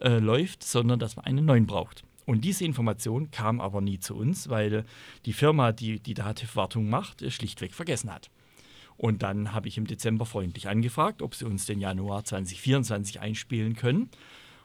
äh, 0.00 0.18
läuft, 0.18 0.62
sondern 0.62 0.98
dass 0.98 1.16
man 1.16 1.26
einen 1.26 1.44
neuen 1.44 1.66
braucht. 1.66 2.04
Und 2.26 2.44
diese 2.44 2.64
Information 2.64 3.30
kam 3.30 3.60
aber 3.60 3.80
nie 3.80 3.98
zu 3.98 4.16
uns, 4.16 4.48
weil 4.48 4.84
die 5.26 5.34
Firma, 5.34 5.72
die 5.72 6.00
die 6.00 6.14
Dativ-Wartung 6.14 6.88
macht, 6.88 7.20
es 7.20 7.34
schlichtweg 7.34 7.74
vergessen 7.74 8.12
hat. 8.12 8.30
Und 8.96 9.22
dann 9.22 9.52
habe 9.52 9.68
ich 9.68 9.76
im 9.76 9.86
Dezember 9.86 10.24
freundlich 10.24 10.68
angefragt, 10.68 11.20
ob 11.20 11.34
sie 11.34 11.44
uns 11.44 11.66
den 11.66 11.80
Januar 11.80 12.24
2024 12.24 13.20
einspielen 13.20 13.74
können. 13.74 14.08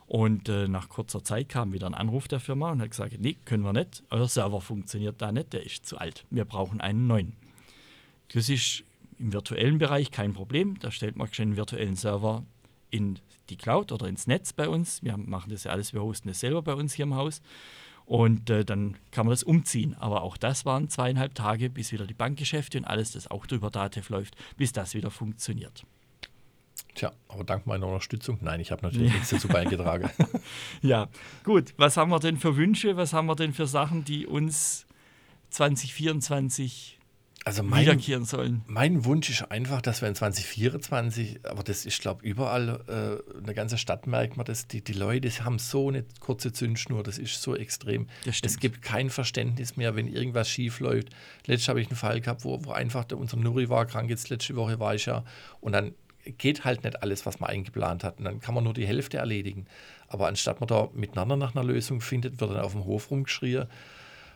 Und 0.09 0.49
äh, 0.49 0.67
nach 0.67 0.89
kurzer 0.89 1.23
Zeit 1.23 1.49
kam 1.49 1.71
wieder 1.71 1.85
ein 1.85 1.93
Anruf 1.93 2.27
der 2.27 2.39
Firma 2.39 2.71
und 2.71 2.81
hat 2.81 2.89
gesagt, 2.89 3.13
nee, 3.19 3.37
können 3.45 3.61
wir 3.61 3.73
nicht, 3.73 4.01
euer 4.09 4.27
Server 4.27 4.59
funktioniert 4.59 5.21
da 5.21 5.31
nicht, 5.31 5.53
der 5.53 5.63
ist 5.63 5.85
zu 5.85 5.99
alt. 5.99 6.25
Wir 6.31 6.45
brauchen 6.45 6.81
einen 6.81 7.05
neuen. 7.05 7.35
Das 8.29 8.49
ist 8.49 8.83
im 9.19 9.33
virtuellen 9.33 9.77
Bereich 9.77 10.09
kein 10.09 10.33
Problem. 10.33 10.79
Da 10.79 10.89
stellt 10.89 11.15
man 11.15 11.31
schon 11.31 11.49
einen 11.49 11.57
virtuellen 11.57 11.95
Server 11.95 12.43
in 12.89 13.19
die 13.51 13.55
Cloud 13.55 13.91
oder 13.91 14.07
ins 14.07 14.25
Netz 14.25 14.51
bei 14.51 14.67
uns. 14.67 15.03
Wir 15.03 15.15
machen 15.15 15.51
das 15.51 15.65
ja 15.65 15.71
alles, 15.71 15.93
wir 15.93 16.01
hosten 16.01 16.29
das 16.29 16.39
selber 16.39 16.63
bei 16.63 16.73
uns 16.73 16.95
hier 16.95 17.03
im 17.03 17.13
Haus. 17.13 17.43
Und 18.07 18.49
äh, 18.49 18.65
dann 18.65 18.97
kann 19.11 19.27
man 19.27 19.33
das 19.33 19.43
umziehen. 19.43 19.93
Aber 19.99 20.23
auch 20.23 20.37
das 20.37 20.65
waren 20.65 20.89
zweieinhalb 20.89 21.35
Tage, 21.35 21.69
bis 21.69 21.91
wieder 21.91 22.07
die 22.07 22.15
Bankgeschäfte 22.15 22.79
und 22.79 22.85
alles, 22.85 23.11
das 23.11 23.29
auch 23.29 23.45
drüber 23.45 23.69
Datev 23.69 24.09
läuft, 24.09 24.35
bis 24.57 24.73
das 24.73 24.95
wieder 24.95 25.11
funktioniert. 25.11 25.85
Tja, 26.99 27.13
aber 27.29 27.45
dank 27.45 27.65
meiner 27.65 27.87
Unterstützung, 27.87 28.39
nein, 28.41 28.59
ich 28.59 28.73
habe 28.73 28.81
natürlich 28.83 29.13
nichts 29.13 29.29
dazu 29.29 29.47
beigetragen. 29.47 30.09
Ja, 30.81 31.07
gut. 31.45 31.73
Was 31.77 31.95
haben 31.95 32.11
wir 32.11 32.19
denn 32.19 32.35
für 32.35 32.57
Wünsche? 32.57 32.97
Was 32.97 33.13
haben 33.13 33.27
wir 33.27 33.37
denn 33.37 33.53
für 33.53 33.67
Sachen, 33.67 34.03
die 34.03 34.27
uns 34.27 34.85
2024 35.51 36.99
Also 37.45 37.63
mein, 37.63 37.83
wiederkehren 37.83 38.25
sollen? 38.25 38.63
mein 38.67 39.05
Wunsch 39.05 39.29
ist 39.29 39.49
einfach, 39.49 39.81
dass 39.81 40.01
wir 40.01 40.09
in 40.09 40.15
2024, 40.15 41.39
aber 41.45 41.63
das 41.63 41.85
ist, 41.85 42.01
glaube 42.01 42.25
ich, 42.25 42.31
überall, 42.31 42.83
äh, 42.89 43.37
in 43.37 43.45
der 43.45 43.53
ganzen 43.53 43.77
Stadt 43.77 44.05
merkt 44.05 44.35
man 44.35 44.45
das, 44.45 44.67
die, 44.67 44.83
die 44.83 44.91
Leute 44.91 45.29
haben 45.45 45.57
so 45.57 45.87
eine 45.87 46.03
kurze 46.19 46.51
Zündschnur, 46.51 47.03
das 47.03 47.17
ist 47.17 47.41
so 47.41 47.55
extrem. 47.55 48.07
Es 48.25 48.59
gibt 48.59 48.81
kein 48.81 49.09
Verständnis 49.09 49.77
mehr, 49.77 49.95
wenn 49.95 50.09
irgendwas 50.09 50.49
schief 50.49 50.81
läuft. 50.81 51.11
Letztes 51.45 51.69
habe 51.69 51.79
ich 51.79 51.87
einen 51.87 51.95
Fall 51.95 52.19
gehabt, 52.19 52.43
wo, 52.43 52.65
wo 52.65 52.71
einfach 52.71 53.05
der, 53.05 53.17
unser 53.19 53.37
Nuri 53.37 53.69
war 53.69 53.85
krank, 53.85 54.09
jetzt 54.09 54.29
letzte 54.29 54.57
Woche 54.57 54.81
war 54.81 54.95
ich 54.95 55.05
ja, 55.05 55.23
und 55.61 55.71
dann 55.71 55.93
geht 56.31 56.65
halt 56.65 56.83
nicht 56.83 57.01
alles, 57.01 57.25
was 57.25 57.39
man 57.39 57.49
eingeplant 57.49 58.03
hat. 58.03 58.19
Und 58.19 58.25
dann 58.25 58.39
kann 58.39 58.55
man 58.55 58.63
nur 58.63 58.73
die 58.73 58.87
Hälfte 58.87 59.17
erledigen. 59.17 59.65
Aber 60.07 60.27
anstatt 60.27 60.59
man 60.59 60.67
da 60.67 60.89
miteinander 60.93 61.35
nach 61.35 61.55
einer 61.55 61.63
Lösung 61.63 62.01
findet, 62.01 62.39
wird 62.39 62.51
dann 62.51 62.59
auf 62.59 62.73
dem 62.73 62.85
Hof 62.85 63.11
rumgeschrien 63.11 63.67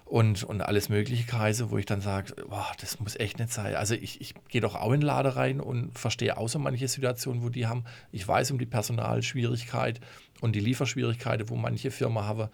und, 0.05 0.43
und 0.43 0.61
alles 0.61 0.89
mögliche 0.89 1.25
Kreise, 1.25 1.71
wo 1.71 1.77
ich 1.77 1.85
dann 1.85 2.01
sage, 2.01 2.35
boah, 2.47 2.71
das 2.79 2.99
muss 2.99 3.15
echt 3.15 3.39
nicht 3.39 3.51
sein. 3.51 3.75
Also 3.75 3.95
ich, 3.95 4.21
ich 4.21 4.35
gehe 4.49 4.61
doch 4.61 4.75
auch 4.75 4.91
in 4.91 4.99
den 4.99 5.07
Laden 5.07 5.31
rein 5.31 5.59
und 5.59 5.97
verstehe 5.97 6.37
auch 6.37 6.49
so 6.49 6.59
manche 6.59 6.87
Situationen, 6.87 7.41
wo 7.41 7.49
die 7.49 7.67
haben. 7.67 7.85
Ich 8.11 8.27
weiß 8.27 8.51
um 8.51 8.59
die 8.59 8.65
Personalschwierigkeit 8.65 9.99
und 10.41 10.55
die 10.55 10.59
Lieferschwierigkeiten, 10.59 11.49
wo 11.49 11.55
manche 11.55 11.89
Firmen 11.89 12.23
haben. 12.23 12.49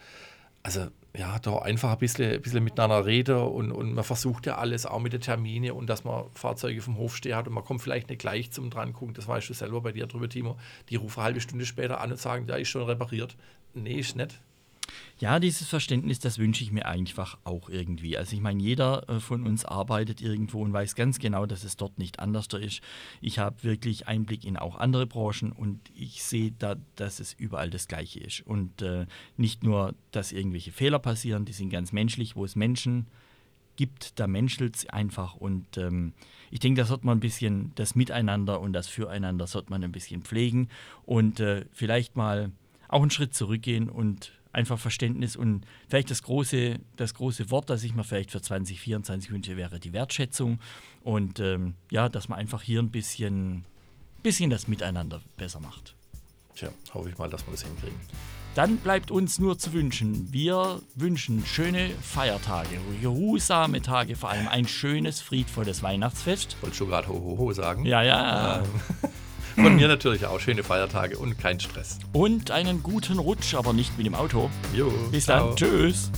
Also 0.63 0.88
ja, 1.17 1.39
da 1.39 1.58
einfach 1.60 1.91
ein 1.93 1.98
bisschen, 1.98 2.32
ein 2.32 2.41
bisschen 2.41 2.63
miteinander 2.63 3.06
reden 3.06 3.38
und, 3.38 3.72
und 3.72 3.93
man 3.93 4.04
versucht 4.04 4.45
ja 4.45 4.58
alles, 4.58 4.86
auch 4.86 5.00
mit 5.00 5.13
den 5.13 5.22
Termine 5.22 5.74
und 5.74 5.88
dass 5.88 6.04
man 6.04 6.26
Fahrzeuge 6.34 6.82
vom 6.82 6.98
Hof 6.98 7.15
stehen 7.15 7.36
hat 7.36 7.48
und 7.48 7.54
man 7.54 7.63
kommt 7.63 7.82
vielleicht 7.82 8.10
nicht 8.10 8.19
gleich 8.19 8.52
zum 8.52 8.69
dran 8.69 8.93
gucken, 8.93 9.15
das 9.15 9.28
weißt 9.28 9.50
du 9.50 9.54
selber 9.54 9.82
bei 9.82 9.91
dir 9.91 10.06
drüber, 10.06 10.30
Timo. 10.30 10.58
Die 10.89 10.95
rufen 10.98 11.19
eine 11.19 11.26
halbe 11.26 11.41
Stunde 11.41 11.65
später 11.65 12.00
an 12.00 12.12
und 12.12 12.19
sagen, 12.19 12.45
ja, 12.48 12.56
ist 12.56 12.69
schon 12.69 12.84
repariert. 12.84 13.36
Nee, 13.74 14.00
ist 14.00 14.15
nicht. 14.15 14.39
Ja, 15.19 15.39
dieses 15.39 15.67
Verständnis, 15.67 16.19
das 16.19 16.38
wünsche 16.38 16.63
ich 16.63 16.71
mir 16.71 16.86
einfach 16.86 17.38
auch 17.43 17.69
irgendwie. 17.69 18.17
Also 18.17 18.36
ich 18.36 18.41
meine, 18.41 18.62
jeder 18.63 19.08
äh, 19.10 19.19
von 19.19 19.45
uns 19.45 19.65
arbeitet 19.65 20.21
irgendwo 20.21 20.62
und 20.62 20.71
weiß 20.71 20.95
ganz 20.95 21.19
genau, 21.19 21.45
dass 21.45 21.63
es 21.63 21.75
dort 21.75 21.97
nicht 21.97 22.19
anders 22.19 22.47
ist. 22.54 22.82
Ich 23.19 23.38
habe 23.38 23.63
wirklich 23.63 24.08
Einblick 24.08 24.45
in 24.45 24.58
auch 24.58 24.78
andere 24.78 25.06
Branchen 25.06 25.52
und 25.52 25.80
ich 25.93 26.23
sehe 26.23 26.54
da, 26.58 26.75
dass 26.95 27.19
es 27.19 27.34
überall 27.34 27.69
das 27.69 27.88
Gleiche 27.88 28.19
ist. 28.19 28.41
Und 28.47 28.82
äh, 28.82 29.08
nicht 29.36 29.63
nur, 29.63 29.93
dass 30.12 30.32
irgendwelche 30.32 30.71
Fehler 30.71 30.99
passieren, 30.99 31.45
die 31.45 31.54
sind 31.54 31.69
ganz 31.69 31.91
menschlich, 31.91 32.36
wo 32.36 32.45
es 32.45 32.56
Menschen 32.56 33.08
gibt, 33.80 34.19
da 34.19 34.28
menschelt 34.28 34.75
es 34.75 34.89
einfach. 34.89 35.36
Und 35.36 35.78
ähm, 35.78 36.13
ich 36.52 36.60
denke, 36.60 36.82
da 36.82 36.86
sollte 36.86 37.06
man 37.06 37.17
ein 37.17 37.21
bisschen 37.21 37.71
das 37.75 37.95
Miteinander 37.95 38.60
und 38.60 38.73
das 38.73 38.88
Füreinander 38.88 39.47
sollte 39.47 39.69
man 39.69 39.84
ein 39.84 39.91
bisschen 39.91 40.21
pflegen 40.21 40.67
und 41.06 41.39
äh, 41.39 41.65
vielleicht 41.71 42.17
mal 42.17 42.52
auch 42.89 43.02
einen 43.02 43.12
Schritt 43.12 43.34
zurückgehen 43.34 43.89
und 43.89 44.34
einfach 44.52 44.80
Verständnis 44.80 45.36
und 45.36 45.66
vielleicht 45.88 46.10
das 46.10 46.24
große, 46.24 46.80
das 46.96 47.14
große 47.14 47.52
Wort, 47.52 47.70
das 47.70 47.84
ich 47.84 47.94
mir 47.94 48.04
vielleicht 48.04 48.32
für 48.32 48.42
2024 48.42 49.32
wünsche, 49.32 49.58
wäre 49.58 49.80
die 49.80 49.94
Wertschätzung 49.94 50.60
und 51.04 51.40
ähm, 51.40 51.76
ja, 51.92 52.10
dass 52.10 52.30
man 52.30 52.40
einfach 52.40 52.62
hier 52.62 52.82
ein 52.82 52.90
bisschen, 52.90 53.66
bisschen 54.24 54.50
das 54.50 54.68
Miteinander 54.68 55.22
besser 55.38 55.60
macht. 55.60 55.96
Tja, 56.56 56.70
hoffe 56.94 57.10
ich 57.10 57.18
mal, 57.18 57.30
dass 57.30 57.46
wir 57.46 57.52
das 57.52 57.64
hinkriegen. 57.64 57.98
Dann 58.56 58.78
bleibt 58.78 59.12
uns 59.12 59.38
nur 59.38 59.60
zu 59.60 59.74
wünschen, 59.74 60.34
wir 60.34 60.82
wünschen 60.96 61.46
schöne 61.46 61.92
Feiertage, 62.02 62.80
geruhsame 63.00 63.82
Tage, 63.82 64.16
vor 64.16 64.30
allem 64.32 64.48
ein 64.48 64.68
schönes, 64.68 65.22
friedvolles 65.22 65.84
Weihnachtsfest. 65.84 66.58
Wolltest 66.62 66.82
du 66.82 66.88
gerade 66.88 67.08
ho, 67.08 67.14
ho, 67.14 67.38
ho 67.38 67.54
sagen? 67.54 67.86
Ja, 67.86 68.02
ja. 68.02 68.64
Von 69.56 69.76
mir 69.76 69.88
natürlich 69.88 70.26
auch 70.26 70.40
schöne 70.40 70.64
Feiertage 70.64 71.18
und 71.18 71.38
kein 71.38 71.60
Stress. 71.60 72.00
Und 72.14 72.52
einen 72.52 72.84
guten 72.84 73.20
Rutsch, 73.20 73.54
aber 73.56 73.74
nicht 73.74 73.98
mit 73.98 74.06
dem 74.06 74.16
Auto. 74.16 74.50
Jo, 74.74 74.92
Bis 75.12 75.26
ciao. 75.26 75.48
dann. 75.48 75.56
Tschüss. 75.56 76.12